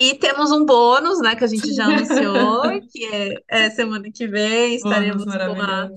E 0.00 0.14
temos 0.14 0.52
um 0.52 0.64
bônus, 0.64 1.20
né, 1.20 1.34
que 1.34 1.44
a 1.44 1.48
gente 1.48 1.72
já 1.74 1.86
anunciou, 1.86 2.62
que 2.90 3.04
é, 3.06 3.34
é 3.48 3.70
semana 3.70 4.10
que 4.12 4.28
vem 4.28 4.76
estaremos 4.76 5.24
com 5.24 5.62
a 5.62 5.90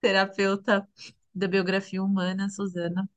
terapeuta 0.00 0.86
da 1.34 1.48
biografia 1.48 2.02
humana, 2.02 2.48
Suzana, 2.48 3.08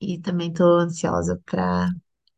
e 0.00 0.18
também 0.18 0.50
estou 0.50 0.78
ansiosa 0.78 1.40
para 1.44 1.90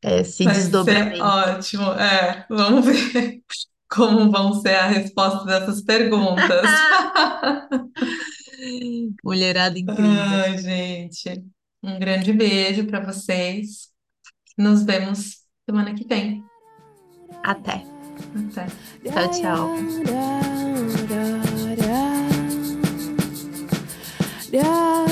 esse 0.02 0.44
Vai 0.44 0.54
ser 0.54 0.60
desdobramento. 0.62 1.22
ótimo. 1.22 1.92
É, 1.92 2.44
vamos 2.48 2.84
ver 2.84 3.40
como 3.88 4.30
vão 4.30 4.54
ser 4.54 4.74
a 4.74 4.88
resposta 4.88 5.44
dessas 5.44 5.80
perguntas. 5.82 6.68
Mulherada 9.22 9.78
incrível. 9.78 10.20
Ai, 10.20 10.58
gente, 10.58 11.44
um 11.82 11.98
grande 11.98 12.32
beijo 12.32 12.86
para 12.86 13.00
vocês. 13.00 13.90
Nos 14.58 14.82
vemos 14.82 15.42
semana 15.64 15.94
que 15.94 16.06
vem. 16.06 16.44
Até. 17.42 17.84
Até. 18.50 18.66
Tchau, 19.04 19.28
tchau. 19.30 20.62
Yeah. 24.52 25.11